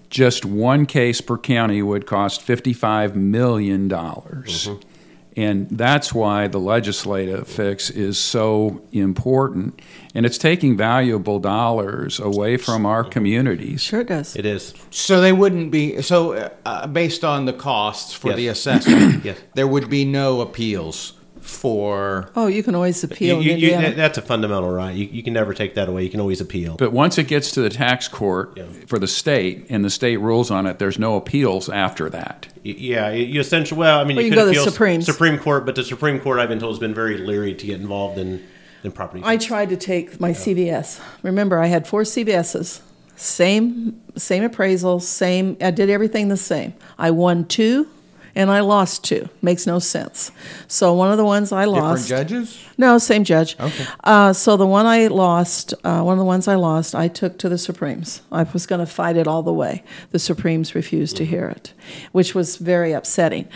just 0.10 0.46
one 0.46 0.86
case 0.86 1.20
per 1.20 1.38
county 1.38 1.82
would 1.82 2.06
cost 2.06 2.42
55 2.42 3.16
million 3.16 3.88
dollars. 3.88 4.68
Mm-hmm. 4.68 4.95
And 5.38 5.70
that's 5.70 6.14
why 6.14 6.48
the 6.48 6.60
legislative 6.60 7.48
fix 7.48 7.90
is 7.90 8.18
so 8.18 8.82
important. 8.94 9.82
And 10.14 10.26
it's 10.26 10.38
taking 10.38 10.78
valuable 10.78 11.40
dollars 11.40 12.20
away 12.22 12.56
from 12.56 12.86
our 12.86 13.04
communities. 13.04 13.82
Sure 13.82 14.00
it 14.02 14.08
does. 14.08 14.36
It 14.38 14.46
is. 14.46 14.74
So 14.92 15.20
they 15.20 15.34
wouldn't 15.34 15.72
be 15.72 16.02
so 16.02 16.52
uh, 16.66 16.88
based 16.88 17.26
on 17.26 17.46
the 17.46 17.54
costs 17.54 18.14
for 18.14 18.30
Yes. 18.30 18.38
the 18.38 18.48
assessment. 18.48 19.26
Yes. 19.26 19.38
There 19.56 19.68
would 19.68 19.90
be 19.90 20.06
no 20.06 20.40
appeals 20.42 21.14
for 21.46 22.30
Oh, 22.36 22.48
you 22.48 22.64
can 22.64 22.76
always 22.76 23.04
appeal 23.04 23.42
You- 23.42 23.54
you- 23.56 23.70
you- 23.70 23.94
that's 23.96 24.18
a 24.18 24.22
fundamental 24.22 24.70
right. 24.72 24.96
You, 24.96 25.08
you 25.12 25.24
can 25.24 25.34
never 25.34 25.54
take 25.54 25.76
that 25.76 25.88
away. 25.88 26.04
You 26.04 26.10
can 26.10 26.20
always 26.20 26.42
appeal. 26.42 26.76
But 26.78 26.92
once 26.92 27.18
it 27.18 27.28
gets 27.28 27.52
to 27.52 27.62
the 27.62 27.70
tax 27.70 28.08
court 28.08 28.54
Yeah. 28.58 28.64
for 28.88 28.98
the 29.00 29.08
state 29.08 29.66
and 29.70 29.86
the 29.86 29.90
state 29.90 30.18
rules 30.18 30.50
on 30.52 30.66
it, 30.66 30.80
there's 30.80 30.98
no 31.00 31.16
appeals 31.16 31.70
after 31.70 32.10
that. 32.10 32.48
Yeah, 32.64 33.12
you 33.12 33.26
you 33.26 33.40
essentially. 33.40 33.80
Well, 33.80 34.00
I 34.00 34.04
mean, 34.06 34.16
Well, 34.18 34.26
you 34.26 34.32
you 34.32 34.36
could 34.36 34.40
can 34.46 34.48
go 34.48 34.54
to 34.54 34.60
the 34.66 34.72
Supremes. 34.72 35.06
Supreme 35.06 35.38
Court, 35.38 35.66
but 35.66 35.76
the 35.76 35.84
Supreme 35.84 36.20
Court, 36.20 36.40
I've 36.40 36.50
been 36.50 36.60
told, 36.60 36.74
has 36.74 36.80
been 36.80 36.94
very 36.96 37.18
leery 37.18 37.54
to 37.54 37.66
get 37.66 37.80
involved 37.80 38.18
in 38.18 38.42
in 38.84 38.92
property. 38.92 39.22
I 39.26 39.38
tried 39.38 39.70
to 39.70 39.78
take 39.78 40.20
my 40.20 40.32
CVS. 40.32 41.00
Remember, 41.24 41.60
I 41.60 41.68
had 41.68 41.88
four 41.88 42.04
CVSs. 42.04 42.82
Same 43.16 43.96
same 44.18 44.44
appraisal, 44.44 45.00
same 45.00 45.58
I 45.62 45.72
did 45.72 45.90
everything 45.90 46.28
the 46.28 46.38
same. 46.38 46.74
I 46.98 47.12
won 47.12 47.46
two 47.46 47.88
and 48.36 48.52
I 48.52 48.60
lost 48.60 49.04
two. 49.04 49.30
Makes 49.42 49.66
no 49.66 49.80
sense. 49.80 50.32
So 50.68 50.94
one 50.94 51.12
of 51.12 51.18
the 51.18 51.26
ones 51.26 51.52
I 51.52 51.66
Different 51.66 51.84
lost 51.84 52.10
judges? 52.10 52.66
No, 52.78 52.98
same 52.98 53.24
judge. 53.24 53.58
Okay. 53.60 53.86
Uh, 54.04 54.34
so 54.34 54.58
the 54.58 54.68
one 54.68 54.86
I 54.86 55.08
lost, 55.08 55.74
uh, 55.84 56.02
one 56.02 56.14
of 56.14 56.20
the 56.20 56.26
ones 56.26 56.48
I 56.48 56.56
lost, 56.56 56.94
I 56.94 57.08
took 57.08 57.38
to 57.40 57.50
the 57.50 57.58
Supremes. 57.58 58.22
I 58.32 58.44
was 58.44 58.66
going 58.66 58.80
to 58.80 58.86
fight 58.86 59.16
it 59.16 59.28
all 59.28 59.42
the 59.44 59.54
way. 59.54 59.84
The 60.12 60.20
Supremes 60.20 60.76
refused 60.76 61.16
to 61.18 61.26
hear 61.26 61.48
it, 61.48 61.74
which 62.12 62.36
was 62.36 62.58
very 62.58 62.92
upsetting. 62.92 63.48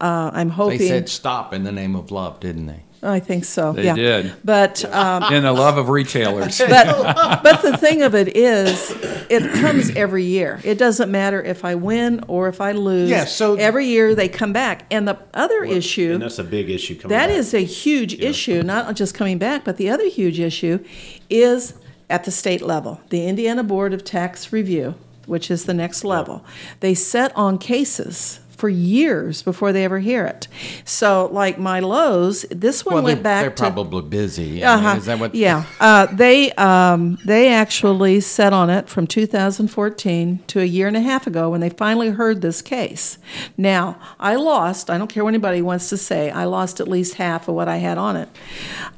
Uh, 0.00 0.30
I'm 0.32 0.50
hoping. 0.50 0.78
They 0.78 0.88
said 0.88 1.08
stop 1.08 1.52
in 1.52 1.64
the 1.64 1.72
name 1.72 1.96
of 1.96 2.10
love, 2.10 2.38
didn't 2.38 2.66
they? 2.66 2.84
I 3.02 3.20
think 3.20 3.44
so. 3.44 3.72
They 3.72 3.84
yeah. 3.84 3.94
did. 3.94 4.32
But 4.44 4.84
um, 4.92 5.32
In 5.32 5.44
the 5.44 5.52
love 5.52 5.78
of 5.78 5.88
retailers. 5.88 6.58
but 6.68 7.42
but 7.42 7.62
the 7.62 7.76
thing 7.76 8.02
of 8.02 8.14
it 8.14 8.36
is, 8.36 8.90
it 9.30 9.52
comes 9.60 9.90
every 9.90 10.24
year. 10.24 10.60
It 10.64 10.78
doesn't 10.78 11.10
matter 11.10 11.42
if 11.42 11.64
I 11.64 11.76
win 11.76 12.24
or 12.26 12.48
if 12.48 12.60
I 12.60 12.72
lose. 12.72 13.08
Yeah, 13.10 13.24
so- 13.24 13.54
every 13.54 13.86
year 13.86 14.14
they 14.14 14.28
come 14.28 14.52
back. 14.52 14.84
And 14.90 15.06
the 15.06 15.18
other 15.32 15.62
issue 15.64 16.14
And 16.14 16.22
that's 16.22 16.38
a 16.38 16.44
big 16.44 16.70
issue 16.70 16.96
coming 16.96 17.16
that 17.16 17.28
back. 17.28 17.36
is 17.36 17.54
a 17.54 17.64
huge 17.64 18.14
issue, 18.14 18.62
not 18.62 18.94
just 18.96 19.14
coming 19.14 19.38
back, 19.38 19.64
but 19.64 19.76
the 19.76 19.90
other 19.90 20.08
huge 20.08 20.40
issue 20.40 20.84
is 21.30 21.74
at 22.10 22.24
the 22.24 22.30
state 22.30 22.62
level. 22.62 23.00
The 23.10 23.26
Indiana 23.26 23.62
Board 23.62 23.92
of 23.92 24.02
Tax 24.04 24.52
Review, 24.52 24.94
which 25.26 25.50
is 25.50 25.66
the 25.66 25.74
next 25.74 26.04
level, 26.04 26.44
they 26.80 26.94
set 26.94 27.36
on 27.36 27.58
cases 27.58 28.40
for 28.58 28.68
years 28.68 29.40
before 29.42 29.72
they 29.72 29.84
ever 29.84 30.00
hear 30.00 30.26
it. 30.26 30.48
So, 30.84 31.28
like 31.32 31.58
my 31.58 31.78
Lowe's, 31.78 32.42
this 32.50 32.84
one 32.84 32.96
Well, 32.96 33.04
went 33.04 33.22
back 33.22 33.42
they're 33.42 33.50
to 33.50 33.62
probably 33.62 34.02
busy. 34.02 34.64
I 34.64 34.76
mean, 34.76 34.84
uh-huh. 34.84 34.96
Is 34.98 35.06
that 35.06 35.18
what? 35.20 35.34
yeah, 35.34 35.64
uh, 35.80 36.06
they 36.06 36.50
um, 36.52 37.18
they 37.24 37.52
actually 37.52 38.20
set 38.20 38.52
on 38.52 38.68
it 38.68 38.88
from 38.88 39.06
2014 39.06 40.40
to 40.48 40.60
a 40.60 40.64
year 40.64 40.88
and 40.88 40.96
a 40.96 41.00
half 41.00 41.28
ago 41.28 41.50
when 41.50 41.60
they 41.60 41.70
finally 41.70 42.10
heard 42.10 42.42
this 42.42 42.60
case. 42.60 43.18
Now 43.56 43.96
I 44.18 44.34
lost. 44.34 44.90
I 44.90 44.98
don't 44.98 45.08
care 45.08 45.22
what 45.22 45.30
anybody 45.30 45.62
wants 45.62 45.88
to 45.90 45.96
say. 45.96 46.30
I 46.30 46.44
lost 46.44 46.80
at 46.80 46.88
least 46.88 47.14
half 47.14 47.48
of 47.48 47.54
what 47.54 47.68
I 47.68 47.76
had 47.76 47.96
on 47.96 48.16
it. 48.16 48.28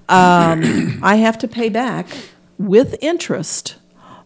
Um, 0.08 1.00
I 1.02 1.16
have 1.16 1.36
to 1.38 1.48
pay 1.48 1.68
back 1.68 2.08
with 2.58 2.96
interest 3.02 3.76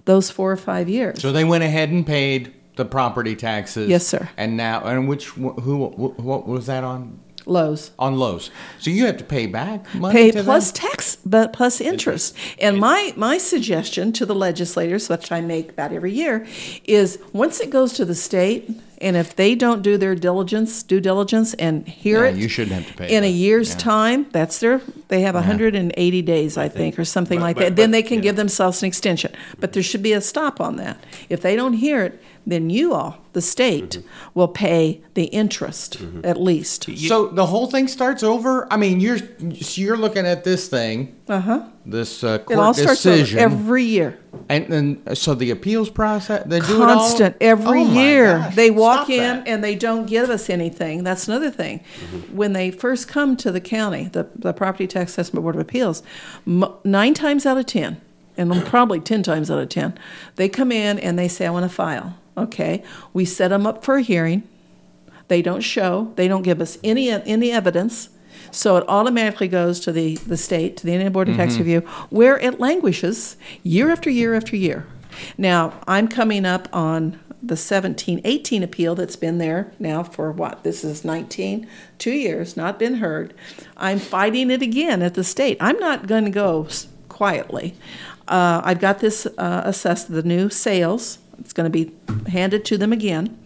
those 0.05 0.31
four 0.31 0.53
or 0.53 0.57
five 0.57 0.88
years. 0.88 1.20
So 1.20 1.33
they 1.33 1.44
went 1.44 1.64
ahead 1.64 1.90
and 1.90 2.07
paid 2.07 2.53
the 2.77 2.85
property 2.85 3.37
taxes. 3.37 3.89
Yes, 3.89 4.07
sir. 4.07 4.29
And 4.37 4.57
now, 4.57 4.85
and 4.85 5.09
which 5.09 5.29
who 5.29 5.77
what 5.87 6.47
was 6.47 6.67
that 6.67 6.85
on? 6.85 7.21
Lowe's. 7.47 7.91
On 7.99 8.17
Lowe's. 8.19 8.51
So 8.79 8.89
you 8.91 9.05
have 9.05 9.19
to 9.19 9.25
pay 9.25 9.47
back 9.47 9.95
money 9.95 10.33
pay 10.33 10.43
plus 10.43 10.73
them? 10.73 10.89
tax, 10.89 11.19
but 11.27 11.53
plus 11.53 11.79
interest. 11.79 12.35
And 12.59 12.79
my 12.79 13.13
my 13.17 13.37
suggestion 13.37 14.13
to 14.15 14.25
the 14.25 14.35
legislators, 14.35 15.11
which 15.11 15.31
I 15.31 15.43
make 15.43 15.71
about 15.73 15.93
every 15.93 16.13
year, 16.13 16.47
is 16.85 17.19
once 17.35 17.61
it 17.61 17.69
goes 17.69 17.93
to 17.95 18.07
the 18.07 18.15
state, 18.15 18.71
and 18.99 19.15
if 19.15 19.37
they 19.37 19.55
don't 19.55 19.83
do 19.83 19.99
their 19.99 20.15
diligence, 20.15 20.83
due 20.83 21.01
diligence, 21.01 21.53
and 21.55 21.87
hear 21.87 22.25
Yeah, 22.25 22.31
it, 22.31 22.37
you 22.39 22.49
shouldn't 22.49 22.77
have 22.77 22.87
to 22.87 22.95
pay 22.95 23.15
in 23.15 23.25
a 23.25 23.31
year's 23.31 23.71
Yeah. 23.73 23.77
time. 23.79 24.27
That's 24.33 24.59
their. 24.61 24.81
They 25.14 25.20
have 25.20 25.37
180 25.37 26.22
days, 26.22 26.57
I 26.59 26.68
think, 26.68 26.98
or 26.98 27.05
something 27.05 27.38
But- 27.38 27.44
like 27.44 27.57
but- 27.57 27.62
that. 27.66 27.77
then 27.77 27.90
but- 27.90 27.92
they 27.92 28.03
can 28.03 28.16
yeah. 28.16 28.22
give 28.22 28.37
themselves 28.37 28.83
an 28.83 28.88
extension. 28.88 29.31
But 29.61 29.72
there 29.72 29.83
should 29.83 30.03
be 30.03 30.12
a 30.12 30.20
stop 30.20 30.61
on 30.61 30.74
that. 30.77 30.96
If 31.29 31.40
they 31.40 31.55
don't 31.55 31.74
hear 31.74 32.03
it, 32.03 32.20
then 32.46 32.68
you 32.68 32.92
all, 32.92 33.18
the 33.33 33.40
state, 33.40 33.90
Mm-hmm. 33.98 34.09
will 34.38 34.48
pay 34.48 35.00
the 35.14 35.24
interest 35.27 35.98
at 36.24 36.38
least. 36.40 36.88
So 37.09 37.29
the 37.29 37.46
whole 37.46 37.68
thing 37.68 37.87
starts 37.88 38.22
over. 38.22 38.66
I 38.72 38.77
mean, 38.77 39.00
you're 39.00 39.18
so 39.18 39.81
you're 39.81 39.96
looking 39.96 40.27
at 40.27 40.44
this 40.44 40.68
thing, 40.68 41.14
Uh 41.29 41.40
huh. 41.40 41.61
this 41.87 42.22
uh, 42.22 42.40
It 42.50 42.55
all 42.59 42.74
court 42.74 42.77
starts 42.77 43.03
decision, 43.03 43.38
over 43.38 43.44
every 43.55 43.85
year. 43.85 44.18
and 44.50 44.66
then 44.68 45.14
so 45.14 45.35
the 45.35 45.50
appeals 45.53 45.88
process. 45.88 46.42
They 46.46 46.61
do 46.61 46.83
it 46.83 46.88
all 46.90 46.96
constant 46.98 47.37
every 47.40 47.81
Oh, 47.81 47.85
my 47.87 48.03
year. 48.05 48.27
gosh, 48.38 48.55
They 48.57 48.70
walk 48.70 49.07
stop 49.07 49.11
in 49.11 49.22
that. 49.37 49.48
and 49.48 49.64
they 49.64 49.74
don't 49.74 50.07
give 50.07 50.29
us 50.29 50.50
anything. 50.50 51.03
That's 51.03 51.27
another 51.27 51.50
thing. 51.50 51.81
When 52.31 52.53
they 52.53 52.70
first 52.70 53.09
come 53.09 53.37
to 53.38 53.50
the 53.53 53.61
county, 53.61 54.05
the, 54.12 54.27
the 54.37 54.53
Property 54.53 54.87
Tax 54.87 55.04
Assessment 55.09 55.43
Board 55.43 55.55
of 55.55 55.61
Appeals, 55.61 56.03
m- 56.47 56.64
nine 56.85 57.14
times 57.14 57.47
out 57.47 57.59
of 57.59 57.67
ten, 57.67 58.01
and 58.37 58.64
probably 58.67 59.01
ten 59.01 59.23
times 59.23 59.51
out 59.51 59.59
of 59.59 59.69
ten, 59.69 59.99
they 60.37 60.49
come 60.49 60.73
in 60.73 60.99
and 60.99 61.19
they 61.19 61.29
say, 61.29 61.47
"I 61.47 61.51
want 61.51 61.64
to 61.64 61.75
file." 61.75 62.19
Okay, 62.37 62.83
we 63.12 63.25
set 63.25 63.49
them 63.49 63.67
up 63.67 63.85
for 63.85 63.97
a 63.97 64.03
hearing. 64.03 64.43
They 65.29 65.40
don't 65.40 65.62
show. 65.62 66.12
They 66.17 66.29
don't 66.29 66.43
give 66.43 66.61
us 66.61 66.79
any 66.83 67.11
any 67.11 67.51
evidence. 67.51 68.11
So 68.51 68.77
it 68.77 68.85
automatically 68.87 69.49
goes 69.49 69.81
to 69.81 69.90
the, 69.90 70.14
the 70.17 70.37
state, 70.37 70.77
to 70.77 70.87
the 70.87 70.93
Indiana 70.93 71.11
Board 71.11 71.29
of 71.29 71.37
Tax 71.37 71.55
mm-hmm. 71.55 71.62
Review, 71.62 71.81
where 72.11 72.38
it 72.38 72.61
languishes 72.61 73.37
year 73.64 73.90
after 73.90 74.11
year 74.11 74.35
after 74.35 74.55
year. 74.55 74.87
Now, 75.37 75.81
I'm 75.88 76.07
coming 76.07 76.47
up 76.47 76.69
on 76.73 77.19
the 77.46 77.57
17 77.57 78.20
18 78.24 78.62
appeal 78.62 78.94
that's 78.94 79.16
been 79.16 79.38
there 79.38 79.72
now 79.78 80.02
for 80.02 80.33
what? 80.33 80.62
This 80.62 80.85
is 80.85 81.04
19, 81.04 81.66
two 81.98 82.12
years, 82.12 82.57
not 82.57 82.78
been 82.78 82.94
heard. 82.94 83.35
I'm 83.76 83.98
fighting 83.98 84.50
it 84.50 84.62
again 84.62 85.02
at 85.02 85.14
the 85.14 85.24
state. 85.24 85.57
I'm 85.61 85.78
not 85.78 86.07
going 86.07 86.24
to 86.24 86.30
go 86.30 86.68
quietly. 87.09 87.74
Uh, 88.26 88.62
I've 88.64 88.80
got 88.80 89.00
this 89.00 89.26
uh, 89.26 89.62
assessed, 89.64 90.11
the 90.11 90.22
new 90.22 90.48
sales. 90.48 91.18
It's 91.38 91.52
going 91.52 91.70
to 91.70 91.85
be 91.85 91.92
handed 92.28 92.64
to 92.66 92.78
them 92.78 92.92
again 92.92 93.38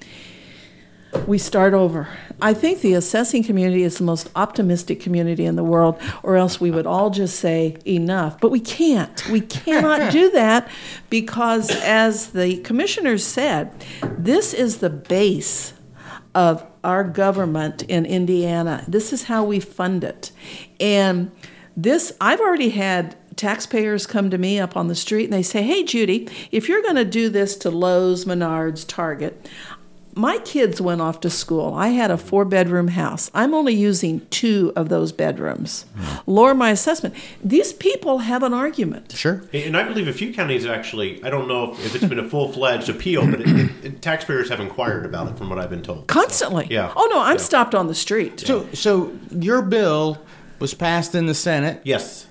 we 1.26 1.38
start 1.38 1.74
over. 1.74 2.08
I 2.40 2.54
think 2.54 2.80
the 2.80 2.94
assessing 2.94 3.42
community 3.42 3.82
is 3.82 3.98
the 3.98 4.04
most 4.04 4.28
optimistic 4.36 5.00
community 5.00 5.44
in 5.44 5.56
the 5.56 5.64
world, 5.64 6.00
or 6.22 6.36
else 6.36 6.60
we 6.60 6.70
would 6.70 6.86
all 6.86 7.10
just 7.10 7.38
say 7.38 7.76
enough. 7.84 8.40
But 8.40 8.50
we 8.50 8.60
can't. 8.60 9.28
We 9.28 9.40
cannot 9.40 10.12
do 10.12 10.30
that 10.32 10.70
because, 11.10 11.70
as 11.70 12.28
the 12.28 12.58
commissioners 12.58 13.24
said, 13.24 13.72
this 14.18 14.54
is 14.54 14.78
the 14.78 14.90
base 14.90 15.72
of 16.34 16.64
our 16.84 17.02
government 17.02 17.82
in 17.82 18.06
Indiana. 18.06 18.84
This 18.86 19.12
is 19.12 19.24
how 19.24 19.42
we 19.44 19.58
fund 19.58 20.04
it. 20.04 20.30
And 20.78 21.32
this, 21.76 22.12
I've 22.20 22.40
already 22.40 22.70
had 22.70 23.16
taxpayers 23.38 24.06
come 24.06 24.30
to 24.30 24.36
me 24.36 24.58
up 24.58 24.76
on 24.76 24.88
the 24.88 24.94
street 24.94 25.24
and 25.24 25.32
they 25.32 25.42
say, 25.42 25.62
Hey, 25.62 25.84
Judy, 25.84 26.28
if 26.50 26.68
you're 26.68 26.82
going 26.82 26.96
to 26.96 27.04
do 27.04 27.28
this 27.30 27.56
to 27.58 27.70
Lowe's, 27.70 28.24
Menards, 28.24 28.86
Target, 28.86 29.48
my 30.18 30.38
kids 30.38 30.80
went 30.80 31.00
off 31.00 31.20
to 31.20 31.30
school. 31.30 31.72
I 31.74 31.88
had 31.88 32.10
a 32.10 32.18
four 32.18 32.44
bedroom 32.44 32.88
house. 32.88 33.30
I'm 33.32 33.54
only 33.54 33.72
using 33.74 34.26
two 34.30 34.72
of 34.76 34.88
those 34.88 35.12
bedrooms. 35.12 35.86
Hmm. 35.96 36.30
Lower 36.30 36.54
my 36.54 36.70
assessment. 36.70 37.14
These 37.42 37.72
people 37.74 38.18
have 38.18 38.42
an 38.42 38.52
argument. 38.52 39.12
Sure. 39.12 39.42
And 39.52 39.76
I 39.76 39.84
believe 39.84 40.08
a 40.08 40.12
few 40.12 40.34
counties 40.34 40.66
actually, 40.66 41.22
I 41.24 41.30
don't 41.30 41.46
know 41.48 41.72
if, 41.72 41.86
if 41.86 41.94
it's 41.94 42.04
been 42.04 42.18
a 42.18 42.28
full 42.28 42.52
fledged 42.52 42.88
appeal, 42.88 43.30
but 43.30 43.40
it, 43.40 43.48
it, 43.48 43.70
it- 43.84 44.02
taxpayers 44.02 44.48
have 44.48 44.60
inquired 44.60 45.06
about 45.06 45.28
it 45.28 45.38
from 45.38 45.48
what 45.50 45.58
I've 45.58 45.70
been 45.70 45.82
told. 45.82 46.06
Constantly. 46.08 46.66
Yeah. 46.70 46.92
Oh, 46.96 47.08
no, 47.12 47.20
I'm 47.20 47.36
Yeah. 47.36 47.42
stopped 47.42 47.74
on 47.74 47.86
the 47.86 47.94
street. 47.94 48.40
So 48.40 48.66
so 48.74 49.12
your 49.30 49.62
bill 49.62 50.18
was 50.58 50.74
passed 50.74 51.14
in 51.14 51.26
the 51.26 51.34
Senate. 51.34 51.80
Yes. 51.84 52.26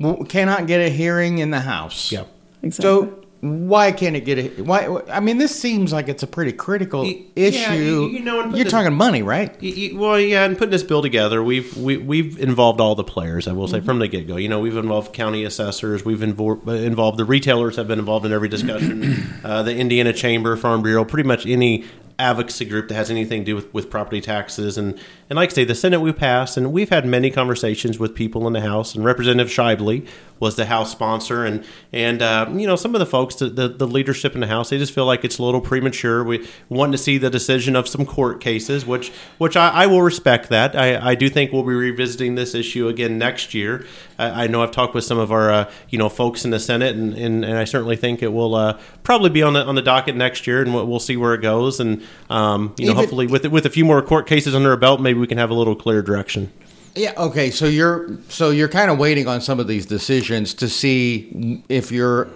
w- 0.00 0.24
Cannot 0.24 0.66
get 0.66 0.80
a 0.80 0.88
hearing 0.88 1.38
in 1.38 1.50
the 1.50 1.60
House. 1.60 2.10
Yeah. 2.10 2.24
Exactly. 2.62 2.82
So 2.82 3.24
why 3.40 3.92
can't 3.92 4.16
it 4.16 4.24
get 4.24 4.38
a 4.38 4.62
why? 4.64 5.00
I 5.10 5.20
mean, 5.20 5.38
this 5.38 5.54
seems 5.58 5.92
like 5.92 6.08
it's 6.08 6.24
a 6.24 6.26
pretty 6.26 6.52
critical 6.52 7.02
Y- 7.02 7.22
yeah, 7.36 7.46
issue. 7.46 7.72
you, 7.74 8.06
you, 8.08 8.20
know, 8.20 8.44
you're 8.54 8.64
the- 8.64 8.70
talking 8.70 8.92
money, 8.94 9.22
right? 9.22 9.56
Y- 9.62 9.74
y- 9.76 9.90
Well, 9.94 10.18
yeah, 10.18 10.44
and 10.44 10.58
putting 10.58 10.72
this 10.72 10.82
bill 10.82 11.02
together, 11.02 11.42
we've 11.42 11.76
we, 11.76 11.98
we've 11.98 12.38
involved 12.40 12.80
all 12.80 12.96
the 12.96 13.04
players. 13.04 13.46
I 13.46 13.52
will 13.52 13.68
say 13.68 13.80
from 13.80 14.00
the 14.00 14.08
get 14.08 14.26
go. 14.26 14.36
You 14.36 14.48
know, 14.48 14.58
we've 14.58 14.76
involved 14.76 15.12
county 15.12 15.44
assessors, 15.44 16.04
we've 16.04 16.22
involved 16.22 16.68
involved 16.68 17.18
the 17.18 17.24
retailers 17.24 17.76
have 17.76 17.86
been 17.86 18.00
involved 18.00 18.26
in 18.26 18.32
every 18.32 18.48
discussion. 18.48 19.40
uh, 19.44 19.62
the 19.62 19.76
Indiana 19.76 20.12
Chamber, 20.12 20.56
Farm 20.56 20.82
Bureau, 20.82 21.04
pretty 21.04 21.26
much 21.28 21.46
any 21.46 21.84
advocacy 22.20 22.64
group 22.64 22.88
that 22.88 22.94
has 22.96 23.12
anything 23.12 23.42
to 23.42 23.44
do 23.44 23.54
with, 23.54 23.72
with 23.72 23.88
property 23.90 24.20
taxes. 24.20 24.76
And 24.76 24.98
and 25.30 25.36
like 25.36 25.50
I 25.50 25.54
say, 25.54 25.64
the 25.64 25.76
Senate 25.76 26.00
we 26.00 26.10
passed, 26.10 26.56
and 26.56 26.72
we've 26.72 26.88
had 26.88 27.06
many 27.06 27.30
conversations 27.30 28.00
with 28.00 28.16
people 28.16 28.48
in 28.48 28.52
the 28.54 28.60
House. 28.62 28.96
And 28.96 29.04
Representative 29.04 29.52
Shively 29.52 30.04
was 30.40 30.56
the 30.56 30.66
House 30.66 30.90
sponsor, 30.92 31.44
and 31.44 31.64
and 31.92 32.22
uh, 32.22 32.46
you 32.52 32.66
know 32.66 32.76
some 32.76 32.94
of 32.94 32.98
the 32.98 33.06
folks, 33.06 33.36
the, 33.36 33.48
the 33.48 33.68
the 33.68 33.86
leadership 33.86 34.34
in 34.34 34.40
the 34.40 34.46
House, 34.46 34.70
they 34.70 34.78
just 34.78 34.92
feel 34.92 35.06
like 35.06 35.24
it's 35.24 35.38
a 35.38 35.42
little 35.42 35.60
premature. 35.60 36.22
We 36.24 36.46
want 36.68 36.92
to 36.92 36.98
see 36.98 37.18
the 37.18 37.30
decision 37.30 37.76
of 37.76 37.88
some 37.88 38.06
court 38.06 38.40
cases, 38.40 38.86
which 38.86 39.10
which 39.38 39.56
I, 39.56 39.68
I 39.70 39.86
will 39.86 40.02
respect 40.02 40.48
that. 40.50 40.76
I, 40.76 41.10
I 41.10 41.14
do 41.14 41.28
think 41.28 41.52
we'll 41.52 41.62
be 41.62 41.74
revisiting 41.74 42.34
this 42.34 42.54
issue 42.54 42.88
again 42.88 43.18
next 43.18 43.54
year. 43.54 43.86
I, 44.18 44.44
I 44.44 44.46
know 44.46 44.62
I've 44.62 44.70
talked 44.70 44.94
with 44.94 45.04
some 45.04 45.18
of 45.18 45.32
our 45.32 45.50
uh, 45.50 45.70
you 45.90 45.98
know 45.98 46.08
folks 46.08 46.44
in 46.44 46.50
the 46.50 46.60
Senate, 46.60 46.96
and, 46.96 47.14
and, 47.14 47.44
and 47.44 47.56
I 47.56 47.64
certainly 47.64 47.96
think 47.96 48.22
it 48.22 48.32
will 48.32 48.54
uh, 48.54 48.78
probably 49.02 49.30
be 49.30 49.42
on 49.42 49.52
the 49.54 49.64
on 49.64 49.74
the 49.74 49.82
docket 49.82 50.16
next 50.16 50.46
year, 50.46 50.62
and 50.62 50.74
we'll, 50.74 50.86
we'll 50.86 51.00
see 51.00 51.16
where 51.16 51.34
it 51.34 51.42
goes. 51.42 51.80
And 51.80 52.02
um, 52.30 52.74
you 52.78 52.86
know, 52.86 52.92
Even- 52.92 52.96
hopefully 52.96 53.26
with 53.26 53.46
with 53.46 53.66
a 53.66 53.70
few 53.70 53.84
more 53.84 54.02
court 54.02 54.26
cases 54.26 54.54
under 54.54 54.70
our 54.70 54.76
belt, 54.76 55.00
maybe 55.00 55.18
we 55.18 55.26
can 55.26 55.38
have 55.38 55.50
a 55.50 55.54
little 55.54 55.74
clearer 55.74 56.02
direction. 56.02 56.52
Yeah. 56.94 57.12
Okay. 57.16 57.50
So 57.50 57.66
you're 57.66 58.18
so 58.28 58.50
you're 58.50 58.68
kind 58.68 58.90
of 58.90 58.98
waiting 58.98 59.28
on 59.28 59.40
some 59.40 59.60
of 59.60 59.66
these 59.66 59.86
decisions 59.86 60.54
to 60.54 60.68
see 60.68 61.62
if 61.68 61.92
your 61.92 62.28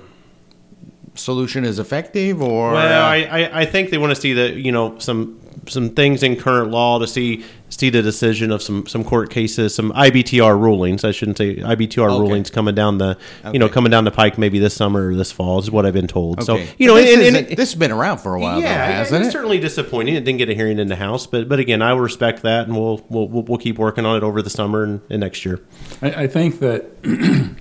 solution 1.15 1.65
is 1.65 1.79
effective 1.79 2.41
or 2.41 2.73
Well, 2.73 3.03
uh, 3.03 3.07
I, 3.07 3.17
I, 3.43 3.61
I 3.63 3.67
think 3.67 3.91
they 3.91 3.99
want 3.99 4.15
to 4.15 4.21
see 4.21 4.33
that 4.35 4.55
you 4.57 4.73
know 4.73 4.99
some 4.99 5.39
some 5.69 5.91
things 5.91 6.23
in 6.23 6.37
current 6.37 6.71
law 6.71 6.99
to 6.99 7.07
see 7.07 7.45
see 7.69 7.89
the 7.89 8.03
decision 8.03 8.51
of 8.51 8.63
some 8.63 8.87
some 8.87 9.03
court 9.05 9.31
cases, 9.31 9.75
some 9.75 9.93
IBTR 9.93 10.59
rulings. 10.61 11.05
I 11.05 11.11
shouldn't 11.13 11.39
say 11.39 11.57
IBTR 11.57 12.11
Okay. 12.11 12.21
rulings 12.21 12.51
coming 12.51 12.75
down 12.75 12.99
the 12.99 13.17
you 13.53 13.59
know 13.59 13.69
coming 13.69 13.91
down 13.91 14.05
the 14.05 14.11
pike 14.11 14.37
maybe 14.39 14.59
this 14.59 14.75
summer 14.75 15.09
or 15.09 15.15
this 15.15 15.31
fall 15.33 15.59
is 15.59 15.71
what 15.71 15.87
I've 15.87 15.95
been 15.95 16.07
told. 16.09 16.43
So 16.43 16.57
you 16.79 16.87
know, 16.87 16.95
this, 16.97 17.13
and- 17.17 17.23
and- 17.27 17.37
isn't- 17.37 17.57
this 17.57 17.71
has 17.73 17.79
been 17.79 17.93
around 17.93 18.19
for 18.19 18.35
a 18.35 18.41
while, 18.41 18.61
yeah, 18.61 18.87
though, 18.89 18.93
hasn't 18.95 19.21
it's 19.21 19.29
it? 19.29 19.33
certainly 19.33 19.59
disappointing. 19.59 20.15
It 20.17 20.25
didn't 20.25 20.39
get 20.39 20.51
a 20.51 20.55
hearing 20.55 20.79
in 20.79 20.89
the 20.89 20.97
House, 20.97 21.27
but 21.27 21.49
but 21.49 21.59
again, 21.61 21.81
I 21.81 21.93
will 21.95 22.01
respect 22.01 22.43
that, 22.43 22.67
and 22.67 22.77
we'll 22.77 23.05
we'll 23.09 23.29
we'll, 23.29 23.43
we'll 23.45 23.59
keep 23.59 23.79
working 23.79 24.05
on 24.05 24.17
it 24.17 24.23
over 24.23 24.43
the 24.43 24.51
summer 24.51 24.83
and, 24.83 25.01
and 25.09 25.21
next 25.21 25.45
year. 25.45 25.61
I, 26.03 26.11
I 26.25 26.27
think 26.27 26.59
that 26.61 26.85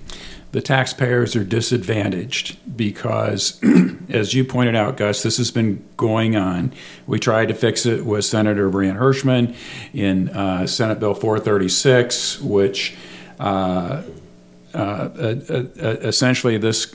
the 0.52 0.60
taxpayers 0.60 1.34
are 1.34 1.44
disadvantaged 1.44 2.76
because, 2.76 3.60
as 4.10 4.34
you 4.34 4.44
pointed 4.44 4.76
out, 4.76 4.96
Gus, 4.96 5.22
this 5.22 5.38
has 5.38 5.50
been 5.50 5.82
going 5.96 6.36
on. 6.36 6.72
We 7.06 7.18
tried 7.18 7.48
to 7.48 7.54
fix 7.54 7.86
it 7.86 8.04
with 8.04 8.24
Senator 8.24 8.68
Brandt 8.68 8.98
Hershman 8.98 9.54
in 9.92 10.28
uh, 10.28 10.66
Senate 10.66 11.00
Bill 11.00 11.14
436, 11.14 12.40
which 12.42 12.94
uh, 13.40 14.02
uh, 14.74 14.76
uh, 14.78 15.34
uh, 15.50 15.64
essentially 16.02 16.58
this 16.58 16.94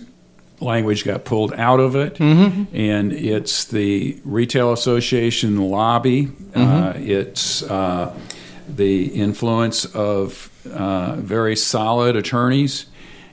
language 0.59 1.03
got 1.05 1.23
pulled 1.25 1.53
out 1.53 1.79
of 1.79 1.95
it, 1.95 2.19
and 2.19 3.13
it's 3.13 3.65
the 3.65 4.19
retail 4.23 4.73
association 4.73 5.69
lobby. 5.69 6.29
Uh, 6.55 6.93
it's 6.95 7.61
uh, 7.63 8.15
the 8.67 9.05
influence 9.07 9.85
of 9.85 10.49
uh, 10.73 11.15
very 11.17 11.55
solid 11.55 12.15
attorneys, 12.15 12.87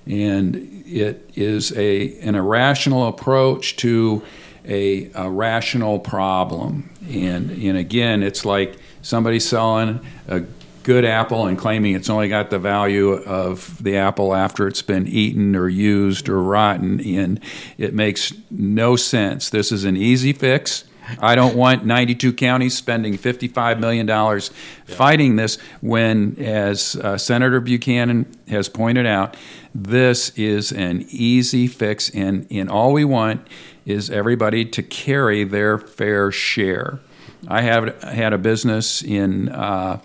and 0.06 0.84
it 0.86 1.28
is 1.34 1.72
a 1.76 2.18
an 2.20 2.34
irrational 2.34 3.08
approach 3.08 3.76
to 3.76 4.22
a, 4.66 5.10
a 5.14 5.30
rational 5.30 5.98
problem. 5.98 6.90
And 7.08 7.50
and 7.50 7.76
again, 7.76 8.22
it's 8.22 8.44
like 8.44 8.76
somebody 9.02 9.40
selling 9.40 10.00
a 10.28 10.44
good 10.84 11.04
apple 11.04 11.46
and 11.46 11.58
claiming 11.58 11.94
it's 11.94 12.10
only 12.10 12.28
got 12.28 12.50
the 12.50 12.58
value 12.58 13.12
of 13.12 13.82
the 13.82 13.96
apple 13.96 14.34
after 14.34 14.68
it's 14.68 14.82
been 14.82 15.08
eaten 15.08 15.56
or 15.56 15.68
used 15.68 16.28
or 16.28 16.42
rotten, 16.42 17.00
and 17.00 17.40
it 17.78 17.94
makes 17.94 18.32
no 18.50 18.94
sense. 18.94 19.50
This 19.50 19.72
is 19.72 19.84
an 19.84 19.96
easy 19.96 20.32
fix. 20.32 20.84
I 21.18 21.34
don't 21.34 21.56
want 21.56 21.84
92 21.84 22.32
counties 22.32 22.76
spending 22.76 23.18
$55 23.18 23.78
million 23.78 24.40
fighting 24.86 25.36
this 25.36 25.58
when, 25.80 26.36
as 26.38 26.96
uh, 26.96 27.18
Senator 27.18 27.60
Buchanan 27.60 28.26
has 28.48 28.68
pointed 28.68 29.06
out, 29.06 29.36
this 29.74 30.30
is 30.36 30.70
an 30.72 31.04
easy 31.10 31.66
fix, 31.66 32.08
and, 32.10 32.46
and 32.50 32.70
all 32.70 32.92
we 32.92 33.04
want 33.04 33.46
is 33.84 34.10
everybody 34.10 34.64
to 34.64 34.82
carry 34.82 35.44
their 35.44 35.78
fair 35.78 36.30
share. 36.30 37.00
I 37.48 37.60
have 37.62 38.02
had 38.02 38.32
a 38.32 38.38
business 38.38 39.02
in 39.02 39.50
uh, 39.50 40.00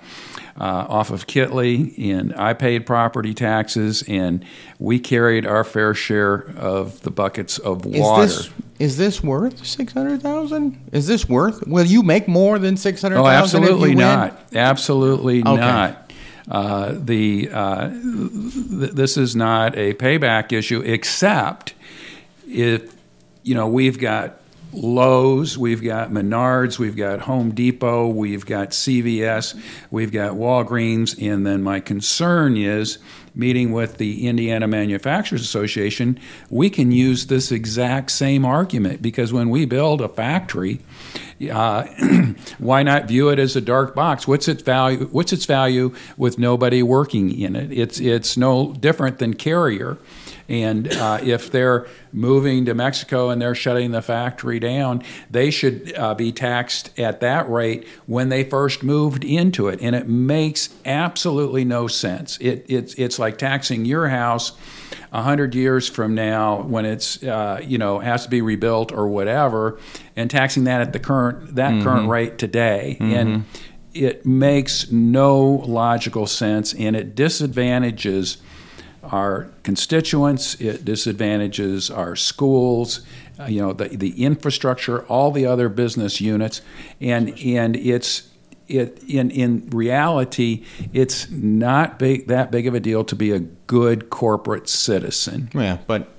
uh, 0.60 0.64
off 0.90 1.10
of 1.12 1.26
Kitley, 1.28 1.98
and 2.12 2.36
I 2.36 2.54
paid 2.54 2.86
property 2.86 3.34
taxes, 3.34 4.04
and 4.10 4.44
we 4.78 5.00
carried 5.00 5.46
our 5.46 5.64
fair 5.64 5.94
share 5.94 6.50
of 6.58 7.00
the 7.02 7.12
buckets 7.12 7.58
of 7.60 7.86
Is 7.86 8.02
water. 8.02 8.26
this 8.26 8.50
is 8.80 8.98
this 8.98 9.24
worth 9.24 9.66
six 9.66 9.94
hundred 9.94 10.22
thousand? 10.22 10.82
Is 10.92 11.08
this 11.08 11.30
worth? 11.30 11.66
Will 11.68 11.86
you 11.86 12.02
make 12.04 12.28
more 12.28 12.60
than 12.60 12.76
six 12.76 13.02
hundred 13.02 13.20
Oh, 13.20 13.28
absolutely 13.28 13.92
if 13.92 13.98
you 13.98 13.98
win? 13.98 13.98
not. 13.98 14.42
Absolutely 14.54 15.40
Okay. 15.42 15.56
not. 15.56 16.09
Uh, 16.50 16.96
the 16.98 17.48
uh, 17.52 17.90
th- 17.90 18.92
this 18.92 19.18
is 19.18 19.36
not 19.36 19.78
a 19.78 19.94
payback 19.94 20.52
issue, 20.52 20.82
except 20.82 21.76
if 22.48 22.92
you 23.44 23.54
know 23.54 23.68
we've 23.68 24.00
got 24.00 24.40
Lowe's, 24.72 25.58
we've 25.58 25.84
got 25.84 26.12
Menards, 26.12 26.78
we've 26.78 26.96
got 26.96 27.22
Home 27.22 27.52
Depot, 27.52 28.08
we've 28.08 28.46
got 28.46 28.70
CVS, 28.70 29.60
we've 29.90 30.12
got 30.12 30.34
Walgreens, 30.34 31.20
and 31.22 31.46
then 31.46 31.64
my 31.64 31.80
concern 31.80 32.56
is 32.56 33.00
meeting 33.34 33.72
with 33.72 33.98
the 33.98 34.28
Indiana 34.28 34.68
Manufacturers 34.68 35.42
Association, 35.42 36.20
we 36.50 36.70
can 36.70 36.92
use 36.92 37.28
this 37.28 37.52
exact 37.52 38.12
same 38.12 38.46
argument 38.46 39.02
because 39.02 39.34
when 39.34 39.50
we 39.50 39.66
build 39.66 40.02
a 40.02 40.10
factory, 40.10 40.80
uh, 41.52 41.84
why 42.58 42.84
not 42.84 43.08
view 43.08 43.30
it 43.30 43.40
as 43.40 43.56
a 43.56 43.62
dark 43.62 43.96
box? 43.96 44.28
What's 44.28 44.48
its 44.48 44.62
value? 44.62 45.08
What's 45.12 45.32
its 45.32 45.46
value 45.46 45.96
with 46.18 46.38
nobody 46.38 46.84
working 46.84 47.32
in 47.32 47.56
it? 47.56 47.72
It's 47.72 48.00
it's 48.00 48.36
no 48.36 48.74
different 48.74 49.20
than 49.20 49.34
Carrier. 49.36 49.98
And 50.50 50.92
uh, 50.92 51.20
if 51.22 51.52
they're 51.52 51.88
moving 52.12 52.66
to 52.66 52.74
Mexico 52.74 53.30
and 53.30 53.42
they're 53.42 53.56
shutting 53.56 53.92
the 53.92 54.02
factory 54.02 54.60
down, 54.60 55.04
they 55.30 55.52
should 55.52 55.96
uh, 55.96 56.16
be 56.16 56.32
taxed 56.32 56.98
at 57.00 57.20
that 57.22 57.50
rate 57.50 57.88
when 58.08 58.30
they 58.30 58.44
first 58.44 58.84
moved 58.84 59.24
into 59.24 59.68
it. 59.68 59.80
And 59.82 59.96
it 59.96 60.10
makes 60.10 60.70
absolutely 60.86 61.64
no 61.64 61.88
sense. 61.88 62.38
It, 62.40 62.66
it's, 62.68 62.96
it's 62.96 63.20
like 63.20 63.38
taxing 63.38 63.86
your 63.86 64.10
house 64.10 64.54
a 65.12 65.22
hundred 65.22 65.56
years 65.56 65.88
from 65.88 66.14
now 66.14 66.62
when 66.62 66.86
it's 66.86 67.22
uh, 67.24 67.60
you 67.64 67.78
know 67.78 68.00
has 68.00 68.24
to 68.24 68.30
be 68.30 68.42
rebuilt 68.42 68.92
or 68.92 69.08
whatever, 69.08 69.80
and 70.16 70.30
taxing 70.30 70.66
that 70.66 70.82
at 70.82 70.94
the 70.94 71.00
current 71.00 71.56
that 71.56 71.84
current 71.84 72.10
rate 72.10 72.38
today. 72.38 72.98
And 73.00 73.46
it 73.94 74.26
makes 74.26 74.92
no 74.92 75.42
logical 75.44 76.28
sense, 76.28 76.74
and 76.74 76.96
it 76.96 77.16
disadvantages 77.16 78.38
our 79.04 79.50
constituents, 79.64 80.56
it 80.60 80.84
disadvantages 80.86 81.90
our 81.90 82.16
schools, 82.16 83.02
uh, 83.40 83.46
you 83.46 83.62
know, 83.62 83.74
the, 83.74 83.88
the 83.90 84.24
infrastructure, 84.24 85.04
all 85.04 85.32
the 85.32 85.46
other 85.46 85.70
business 85.70 86.20
units, 86.20 86.62
and 87.00 87.38
and 87.40 87.76
it's 87.76 88.30
it 88.68 89.02
in 89.08 89.32
in 89.32 89.70
reality, 89.70 90.64
it's 90.94 91.30
not 91.30 91.98
big 91.98 92.28
that 92.28 92.52
big 92.52 92.68
of 92.68 92.76
a 92.76 92.80
deal 92.80 93.04
to 93.06 93.16
be 93.16 93.32
a 93.32 93.40
good 93.40 94.10
corporate 94.10 94.70
citizen. 94.70 95.50
Yeah, 95.54 95.78
but 95.88 96.10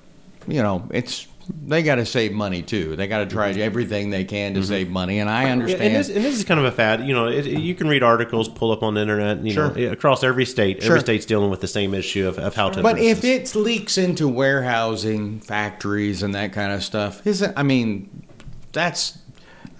you 0.47 0.61
know, 0.61 0.87
it's 0.91 1.27
they 1.53 1.83
got 1.83 1.95
to 1.95 2.05
save 2.05 2.33
money 2.33 2.61
too. 2.61 2.95
They 2.95 3.07
got 3.07 3.19
to 3.19 3.25
try 3.25 3.51
mm-hmm. 3.51 3.61
everything 3.61 4.09
they 4.09 4.23
can 4.23 4.53
to 4.53 4.59
mm-hmm. 4.59 4.67
save 4.67 4.89
money, 4.89 5.19
and 5.19 5.29
I 5.29 5.49
understand. 5.49 5.83
and, 5.83 5.95
this, 5.95 6.09
and 6.09 6.23
this 6.23 6.37
is 6.37 6.43
kind 6.43 6.59
of 6.59 6.65
a 6.65 6.71
fad. 6.71 7.05
You 7.05 7.13
know, 7.13 7.27
it, 7.27 7.45
you 7.45 7.75
can 7.75 7.87
read 7.87 8.03
articles, 8.03 8.49
pull 8.49 8.71
up 8.71 8.83
on 8.83 8.95
the 8.95 9.01
internet. 9.01 9.43
You 9.43 9.55
know, 9.55 9.91
across 9.91 10.23
every 10.23 10.45
state, 10.45 10.81
Sure. 10.81 10.91
every 10.91 11.01
state's 11.01 11.25
dealing 11.25 11.49
with 11.49 11.61
the 11.61 11.67
same 11.67 11.93
issue 11.93 12.27
of, 12.27 12.37
of 12.39 12.55
how 12.55 12.69
to. 12.69 12.81
But 12.81 12.99
if 12.99 13.23
it 13.23 13.55
leaks 13.55 13.97
into 13.97 14.27
warehousing, 14.27 15.39
factories, 15.41 16.23
and 16.23 16.35
that 16.35 16.53
kind 16.53 16.71
of 16.73 16.83
stuff, 16.83 17.25
is 17.25 17.41
it? 17.41 17.53
I 17.55 17.63
mean, 17.63 18.25
that's 18.71 19.17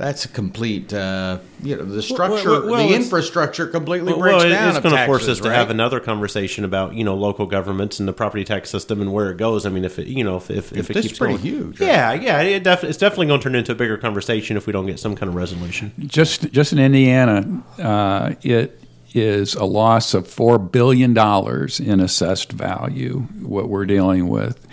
that's 0.01 0.25
a 0.25 0.27
complete. 0.27 0.91
Uh, 0.91 1.37
you 1.61 1.75
know, 1.75 1.85
the 1.85 2.01
structure, 2.01 2.49
well, 2.49 2.65
well, 2.71 2.87
the 2.87 2.95
infrastructure 2.95 3.67
completely 3.67 4.13
well, 4.13 4.19
breaks 4.19 4.43
well, 4.43 4.49
down. 4.49 4.69
it's 4.69 4.79
going 4.79 4.95
to 4.95 5.05
force 5.05 5.21
taxes, 5.21 5.39
us 5.39 5.45
to 5.45 5.53
have 5.53 5.69
another 5.69 5.99
conversation 5.99 6.65
about 6.65 6.95
you 6.95 7.03
know 7.03 7.15
local 7.15 7.45
governments 7.45 7.99
and 7.99 8.09
the 8.09 8.13
property 8.13 8.43
tax 8.43 8.71
system 8.71 8.99
and 8.99 9.13
where 9.13 9.29
it 9.29 9.37
goes. 9.37 9.63
I 9.65 9.69
mean, 9.69 9.85
if 9.85 9.99
it 9.99 10.07
you 10.07 10.23
know 10.23 10.37
if 10.37 10.49
if, 10.49 10.73
if 10.73 10.89
it 10.89 10.93
This 10.93 11.03
keeps 11.03 11.13
is 11.13 11.19
pretty 11.19 11.33
going, 11.35 11.43
huge, 11.43 11.79
right? 11.79 11.87
yeah, 11.87 12.13
yeah, 12.13 12.41
it 12.41 12.63
def- 12.63 12.83
it's 12.83 12.97
definitely 12.97 13.27
going 13.27 13.41
to 13.41 13.43
turn 13.43 13.53
into 13.55 13.73
a 13.73 13.75
bigger 13.75 13.95
conversation 13.95 14.57
if 14.57 14.65
we 14.65 14.73
don't 14.73 14.87
get 14.87 14.99
some 14.99 15.15
kind 15.15 15.29
of 15.29 15.35
resolution. 15.35 15.91
Just 15.99 16.51
just 16.51 16.73
in 16.73 16.79
Indiana, 16.79 17.63
uh, 17.77 18.33
it 18.41 18.81
is 19.13 19.53
a 19.53 19.65
loss 19.65 20.15
of 20.15 20.27
four 20.27 20.57
billion 20.57 21.13
dollars 21.13 21.79
in 21.79 21.99
assessed 21.99 22.51
value. 22.51 23.19
What 23.43 23.69
we're 23.69 23.85
dealing 23.85 24.29
with, 24.29 24.65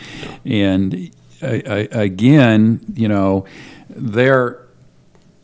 and 0.47 1.11
uh, 1.43 1.47
uh, 1.47 1.87
again, 1.91 2.81
you 2.95 3.09
know, 3.09 3.45
they're 3.91 4.67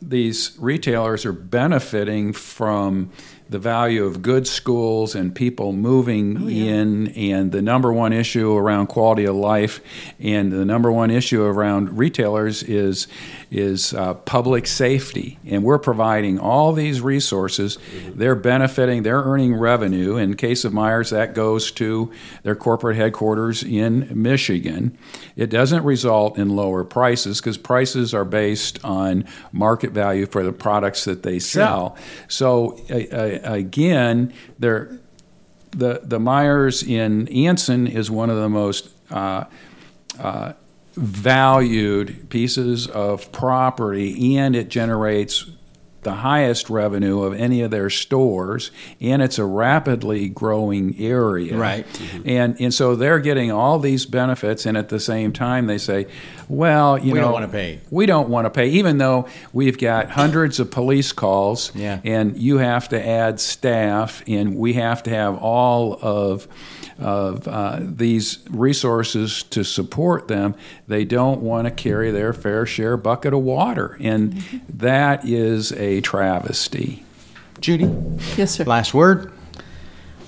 these 0.08 0.56
retailers 0.58 1.24
are 1.24 1.32
benefiting 1.32 2.32
from 2.32 3.10
the 3.48 3.58
value 3.58 4.04
of 4.04 4.22
good 4.22 4.46
schools 4.46 5.14
and 5.14 5.34
people 5.34 5.72
moving 5.72 6.48
in 6.48 7.08
and 7.08 7.52
the 7.52 7.60
number 7.60 7.92
one 7.92 8.12
issue 8.12 8.54
around 8.54 8.86
quality 8.86 9.24
of 9.24 9.36
life 9.36 9.80
and 10.18 10.50
the 10.50 10.64
number 10.64 10.90
one 10.90 11.10
issue 11.10 11.42
around 11.42 11.98
retailers 11.98 12.62
is 12.62 13.06
is 13.50 13.94
uh, 13.94 14.14
public 14.14 14.66
safety. 14.66 15.38
And 15.46 15.62
we're 15.62 15.78
providing 15.78 16.40
all 16.40 16.72
these 16.72 17.00
resources. 17.00 17.78
They're 18.08 18.34
benefiting 18.34 19.02
they're 19.02 19.22
earning 19.22 19.54
revenue. 19.54 20.16
In 20.16 20.34
case 20.34 20.64
of 20.64 20.72
Meijers 20.72 21.10
that 21.10 21.34
goes 21.34 21.70
to 21.72 22.10
their 22.42 22.56
corporate 22.56 22.96
headquarters 22.96 23.62
in 23.62 24.10
Michigan. 24.14 24.96
It 25.36 25.50
doesn't 25.50 25.84
result 25.84 26.38
in 26.38 26.56
lower 26.56 26.84
prices 26.84 27.40
because 27.40 27.58
prices 27.58 28.14
are 28.14 28.24
based 28.24 28.84
on 28.84 29.24
market 29.52 29.92
value 29.92 30.26
for 30.26 30.42
the 30.42 30.52
products 30.52 31.04
that 31.04 31.22
they 31.22 31.38
sell. 31.38 31.96
So 32.28 32.78
uh, 32.90 33.14
uh, 33.14 33.33
again 33.42 34.32
they're 34.58 34.98
the 35.76 36.00
the 36.04 36.18
Meijers 36.18 36.86
in 36.86 37.28
Anson 37.28 37.86
is 37.86 38.10
one 38.10 38.30
of 38.30 38.36
the 38.36 38.48
most 38.48 38.90
uh, 39.10 39.44
uh, 40.18 40.52
valued 40.94 42.30
pieces 42.30 42.86
of 42.86 43.30
property, 43.32 44.36
and 44.36 44.54
it 44.54 44.68
generates 44.68 45.50
the 46.02 46.14
highest 46.14 46.68
revenue 46.68 47.22
of 47.22 47.34
any 47.34 47.62
of 47.62 47.70
their 47.70 47.90
stores, 47.90 48.70
and 49.00 49.22
it's 49.22 49.38
a 49.38 49.44
rapidly 49.44 50.28
growing 50.28 50.94
area. 50.98 51.56
Right. 51.56 51.86
And 52.24 52.60
and 52.60 52.72
so 52.72 52.94
they're 52.94 53.18
getting 53.18 53.50
all 53.50 53.78
these 53.78 54.06
benefits, 54.06 54.66
and 54.66 54.76
at 54.76 54.90
the 54.90 55.00
same 55.00 55.32
time 55.32 55.66
they 55.66 55.78
say, 55.78 56.06
well, 56.48 56.98
you 56.98 57.12
We 57.12 57.18
know, 57.18 57.26
don't 57.26 57.32
wanna 57.32 57.48
pay. 57.48 57.80
We 57.90 58.06
don't 58.06 58.28
want 58.28 58.44
to 58.46 58.50
pay, 58.50 58.68
even 58.70 58.98
though 58.98 59.26
we've 59.52 59.78
got 59.78 60.10
hundreds 60.10 60.60
of 60.60 60.70
police 60.70 61.12
calls, 61.12 61.72
Yeah. 61.74 62.00
and 62.04 62.36
you 62.36 62.58
have 62.58 62.88
to 62.90 63.06
add 63.08 63.40
staff, 63.40 64.22
and 64.26 64.56
we 64.56 64.74
have 64.74 65.02
to 65.04 65.10
have 65.10 65.36
all 65.38 65.98
of 66.02 66.46
of 67.00 67.48
uh, 67.48 67.80
these 67.82 68.38
resources 68.50 69.42
to 69.42 69.64
support 69.64 70.28
them. 70.28 70.54
They 70.86 71.04
don't 71.04 71.40
want 71.40 71.64
to 71.66 71.72
carry 71.72 72.12
their 72.12 72.32
fair 72.32 72.66
share 72.66 72.96
bucket 72.96 73.34
of 73.34 73.40
water, 73.40 73.96
and 74.00 74.40
that 74.72 75.24
is 75.28 75.72
a 75.72 76.00
travesty. 76.02 77.02
Judy, 77.60 77.90
Yes, 78.36 78.52
sir. 78.52 78.64
last 78.64 78.94
word. 78.94 79.32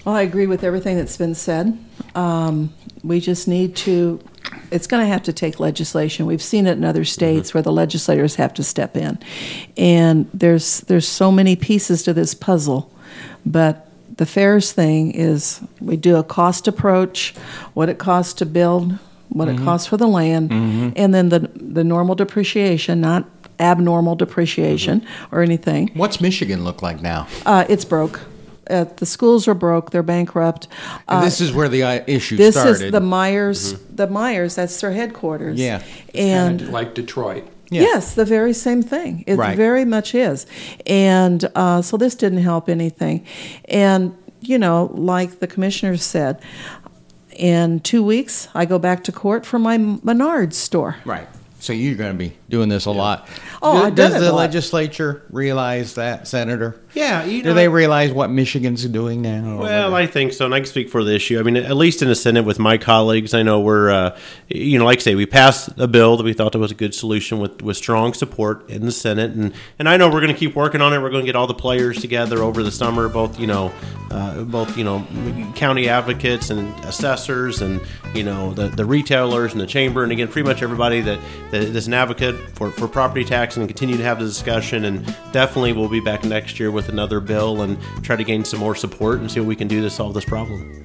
Well, 0.04 0.16
I 0.16 0.22
agree 0.22 0.48
with 0.48 0.64
everything 0.64 0.96
that's 0.96 1.16
been 1.16 1.36
said. 1.36 1.78
Um, 2.16 2.72
we 3.04 3.20
just 3.20 3.46
need 3.46 3.76
to, 3.76 4.18
it's 4.70 4.86
going 4.86 5.02
to 5.02 5.06
have 5.06 5.22
to 5.24 5.32
take 5.32 5.60
legislation. 5.60 6.26
We've 6.26 6.42
seen 6.42 6.66
it 6.66 6.72
in 6.72 6.84
other 6.84 7.04
states 7.04 7.48
mm-hmm. 7.48 7.58
where 7.58 7.62
the 7.62 7.72
legislators 7.72 8.36
have 8.36 8.54
to 8.54 8.62
step 8.62 8.96
in. 8.96 9.18
And 9.76 10.28
there's, 10.32 10.80
there's 10.82 11.08
so 11.08 11.30
many 11.30 11.56
pieces 11.56 12.02
to 12.04 12.12
this 12.12 12.34
puzzle. 12.34 12.92
But 13.44 13.88
the 14.16 14.26
fairest 14.26 14.74
thing 14.74 15.12
is 15.12 15.60
we 15.80 15.96
do 15.96 16.16
a 16.16 16.24
cost 16.24 16.66
approach, 16.66 17.34
what 17.74 17.88
it 17.88 17.98
costs 17.98 18.34
to 18.34 18.46
build, 18.46 18.98
what 19.28 19.48
it 19.48 19.56
mm-hmm. 19.56 19.64
costs 19.64 19.86
for 19.86 19.96
the 19.96 20.06
land, 20.06 20.50
mm-hmm. 20.50 20.90
and 20.96 21.12
then 21.12 21.28
the, 21.28 21.40
the 21.54 21.84
normal 21.84 22.14
depreciation, 22.14 23.00
not 23.00 23.28
abnormal 23.58 24.14
depreciation 24.14 25.04
or 25.32 25.42
anything. 25.42 25.90
What's 25.94 26.20
Michigan 26.20 26.64
look 26.64 26.82
like 26.82 27.02
now? 27.02 27.26
Uh, 27.44 27.64
it's 27.68 27.84
broke. 27.84 28.20
Uh, 28.68 28.84
the 28.96 29.06
schools 29.06 29.46
are 29.48 29.54
broke. 29.54 29.90
They're 29.90 30.02
bankrupt. 30.02 30.68
Uh, 31.08 31.24
this 31.24 31.40
is 31.40 31.52
where 31.52 31.68
the 31.68 31.82
uh, 31.82 32.04
issue 32.06 32.36
this 32.36 32.54
started. 32.54 32.72
This 32.74 32.82
is 32.82 32.92
the 32.92 33.00
Meijers. 33.00 33.78
The 33.94 34.06
Meijers. 34.08 34.54
That's 34.56 34.80
their 34.80 34.92
headquarters. 34.92 35.58
Yeah. 35.58 35.82
And 36.14 36.70
like 36.72 36.94
Detroit. 36.94 37.44
Yeah. 37.68 37.82
yes, 37.82 38.14
the 38.14 38.24
very 38.24 38.52
same 38.52 38.80
thing. 38.82 39.24
It 39.26 39.34
Right. 39.36 39.56
very 39.56 39.84
much 39.84 40.14
is. 40.14 40.46
And 40.86 41.44
uh, 41.56 41.82
so 41.82 41.96
this 41.96 42.14
didn't 42.14 42.38
help 42.38 42.68
anything. 42.68 43.26
And 43.68 44.16
you 44.40 44.58
know, 44.58 44.90
like 44.94 45.40
the 45.40 45.48
commissioner 45.48 45.96
said, 45.96 46.40
in 47.36 47.80
two 47.80 48.04
weeks 48.04 48.48
I 48.54 48.64
go 48.66 48.78
back 48.78 49.02
to 49.04 49.12
court 49.12 49.44
for 49.44 49.58
my 49.58 49.78
Menards 49.78 50.52
store. 50.54 50.96
Right. 51.04 51.26
So 51.58 51.72
you're 51.72 51.96
going 51.96 52.12
to 52.12 52.18
be 52.18 52.36
doing 52.48 52.68
this 52.68 52.84
a 52.84 52.90
lot. 52.90 53.28
Oh, 53.62 53.80
Do- 53.80 53.86
I've 53.86 53.94
Does 53.94 54.12
the 54.12 54.30
a 54.30 54.32
lot. 54.32 54.36
legislature 54.36 55.22
realize 55.30 55.94
that, 55.94 56.28
Senator? 56.28 56.78
Yeah, 56.92 57.24
you 57.24 57.42
know, 57.42 57.50
Do 57.50 57.54
they 57.54 57.68
realize 57.68 58.12
what 58.12 58.30
Michigan's 58.30 58.84
doing 58.84 59.22
now? 59.22 59.58
Well, 59.58 59.90
what- 59.90 60.00
I 60.02 60.06
think 60.06 60.32
so, 60.34 60.44
and 60.44 60.54
I 60.54 60.60
can 60.60 60.66
speak 60.66 60.90
for 60.90 61.02
the 61.02 61.14
issue. 61.14 61.40
I 61.40 61.42
mean, 61.42 61.56
at 61.56 61.76
least 61.76 62.02
in 62.02 62.08
the 62.08 62.14
Senate 62.14 62.44
with 62.44 62.58
my 62.58 62.76
colleagues, 62.78 63.32
I 63.34 63.42
know 63.42 63.60
we're, 63.60 63.90
uh, 63.90 64.18
you 64.48 64.78
know, 64.78 64.84
like 64.84 64.98
I 64.98 65.02
say, 65.02 65.14
we 65.14 65.24
passed 65.26 65.70
a 65.78 65.88
bill 65.88 66.16
that 66.18 66.24
we 66.24 66.34
thought 66.34 66.52
that 66.52 66.58
was 66.58 66.70
a 66.70 66.74
good 66.76 66.94
solution 66.94 67.38
with, 67.38 67.62
with 67.62 67.76
strong 67.78 68.12
support 68.14 68.68
in 68.70 68.84
the 68.84 68.92
Senate, 68.92 69.32
and 69.32 69.52
and 69.78 69.88
I 69.88 69.96
know 69.96 70.08
we're 70.08 70.20
going 70.20 70.32
to 70.32 70.38
keep 70.38 70.54
working 70.54 70.80
on 70.82 70.92
it. 70.92 71.00
We're 71.00 71.10
going 71.10 71.22
to 71.24 71.26
get 71.26 71.36
all 71.36 71.46
the 71.46 71.54
players 71.54 72.00
together 72.00 72.42
over 72.42 72.62
the 72.62 72.70
summer, 72.70 73.08
both 73.08 73.40
you 73.40 73.46
know, 73.46 73.72
uh, 74.10 74.42
both 74.44 74.76
you 74.76 74.84
know, 74.84 75.04
county 75.56 75.88
advocates 75.88 76.50
and 76.50 76.68
assessors, 76.84 77.60
and 77.62 77.80
you 78.14 78.22
know, 78.22 78.52
the 78.52 78.68
the 78.68 78.84
retailers 78.84 79.52
and 79.52 79.60
the 79.60 79.66
chamber, 79.66 80.02
and 80.02 80.12
again, 80.12 80.28
pretty 80.28 80.46
much 80.46 80.62
everybody 80.62 81.00
that 81.00 81.18
that 81.50 81.62
is 81.62 81.86
an 81.86 81.94
advocate 81.94 82.36
for 82.50 82.70
for 82.70 82.88
property 82.88 83.24
tax, 83.24 83.56
and 83.56 83.66
continue 83.68 83.96
to 83.96 84.02
have 84.02 84.18
the 84.18 84.24
discussion. 84.24 84.84
And 84.84 85.04
definitely, 85.32 85.72
we'll 85.72 85.88
be 85.88 86.00
back 86.00 86.24
next 86.24 86.58
year 86.58 86.70
with 86.70 86.88
another 86.88 87.20
bill 87.20 87.62
and 87.62 87.78
try 88.02 88.16
to 88.16 88.24
gain 88.24 88.44
some 88.44 88.60
more 88.60 88.74
support 88.74 89.20
and 89.20 89.30
see 89.30 89.40
what 89.40 89.46
we 89.46 89.56
can 89.56 89.68
do 89.68 89.82
to 89.82 89.90
solve 89.90 90.14
this 90.14 90.24
problem. 90.24 90.82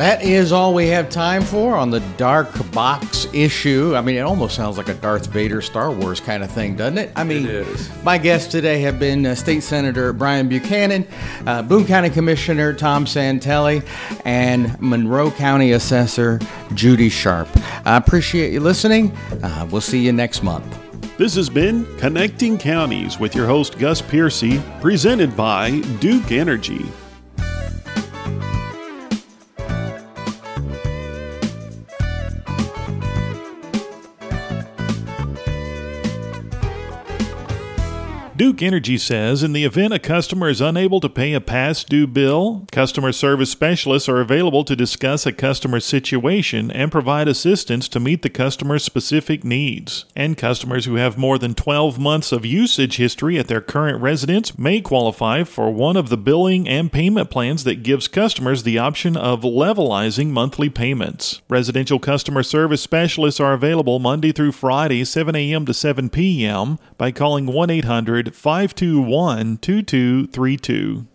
That 0.00 0.22
is 0.22 0.50
all 0.50 0.72
we 0.72 0.86
have 0.86 1.10
time 1.10 1.42
for 1.42 1.76
on 1.76 1.90
the 1.90 2.00
dark 2.16 2.48
box 2.72 3.26
issue. 3.34 3.94
I 3.94 4.00
mean, 4.00 4.16
it 4.16 4.20
almost 4.20 4.56
sounds 4.56 4.78
like 4.78 4.88
a 4.88 4.94
Darth 4.94 5.26
Vader 5.26 5.60
Star 5.60 5.90
Wars 5.92 6.20
kind 6.20 6.42
of 6.42 6.50
thing, 6.50 6.74
doesn't 6.74 6.96
it? 6.96 7.12
I 7.16 7.22
mean, 7.22 7.44
It 7.44 7.50
is. 7.50 7.90
my 8.02 8.16
guests 8.16 8.50
today 8.50 8.80
have 8.80 8.98
been 8.98 9.26
uh, 9.26 9.34
State 9.34 9.62
Senator 9.62 10.14
Brian 10.14 10.48
Buchanan, 10.48 11.06
uh, 11.46 11.60
Boone 11.60 11.86
County 11.86 12.08
Commissioner 12.08 12.72
Tom 12.72 13.04
Santelli, 13.04 13.86
and 14.24 14.74
Monroe 14.80 15.30
County 15.32 15.72
Assessor 15.72 16.40
Judy 16.72 17.10
Sharp. 17.10 17.46
I 17.84 17.98
appreciate 17.98 18.54
you 18.54 18.60
listening. 18.60 19.14
Uh, 19.42 19.68
we'll 19.70 19.82
see 19.82 19.98
you 20.00 20.14
next 20.14 20.42
month. 20.42 20.78
This 21.18 21.34
has 21.34 21.50
been 21.50 21.84
Connecting 21.98 22.56
Counties 22.56 23.20
with 23.20 23.34
your 23.34 23.46
host 23.46 23.78
Gus 23.78 24.00
Pearcy, 24.00 24.62
presented 24.80 25.36
by 25.36 25.80
Duke 26.00 26.32
Energy. 26.32 26.86
Duke 38.50 38.62
Energy 38.62 38.98
says 38.98 39.44
in 39.44 39.52
the 39.52 39.62
event 39.62 39.94
a 39.94 40.00
customer 40.00 40.48
is 40.48 40.60
unable 40.60 40.98
to 40.98 41.08
pay 41.08 41.34
a 41.34 41.40
past 41.40 41.88
due 41.88 42.08
bill, 42.08 42.66
customer 42.72 43.12
service 43.12 43.48
specialists 43.48 44.08
are 44.08 44.20
available 44.20 44.64
to 44.64 44.74
discuss 44.74 45.24
a 45.24 45.30
customer's 45.30 45.84
situation 45.84 46.68
and 46.72 46.90
provide 46.90 47.28
assistance 47.28 47.86
to 47.86 48.00
meet 48.00 48.22
the 48.22 48.28
customer's 48.28 48.82
specific 48.82 49.44
needs. 49.44 50.04
And 50.16 50.36
customers 50.36 50.84
who 50.84 50.96
have 50.96 51.16
more 51.16 51.38
than 51.38 51.54
12 51.54 52.00
months 52.00 52.32
of 52.32 52.44
usage 52.44 52.96
history 52.96 53.38
at 53.38 53.46
their 53.46 53.60
current 53.60 54.02
residence 54.02 54.58
may 54.58 54.80
qualify 54.80 55.44
for 55.44 55.70
one 55.70 55.96
of 55.96 56.08
the 56.08 56.18
billing 56.18 56.68
and 56.68 56.90
payment 56.90 57.30
plans 57.30 57.62
that 57.62 57.84
gives 57.84 58.08
customers 58.08 58.64
the 58.64 58.78
option 58.78 59.16
of 59.16 59.42
levelizing 59.42 60.30
monthly 60.30 60.68
payments. 60.68 61.40
Residential 61.48 62.00
customer 62.00 62.42
service 62.42 62.82
specialists 62.82 63.38
are 63.38 63.52
available 63.52 64.00
Monday 64.00 64.32
through 64.32 64.50
Friday, 64.50 65.04
7 65.04 65.36
a.m. 65.36 65.64
to 65.66 65.72
7 65.72 66.10
p.m. 66.10 66.80
by 66.98 67.12
calling 67.12 67.46
1 67.46 67.70
800 67.70 68.34
521 68.42 69.58
2232. 69.58 71.06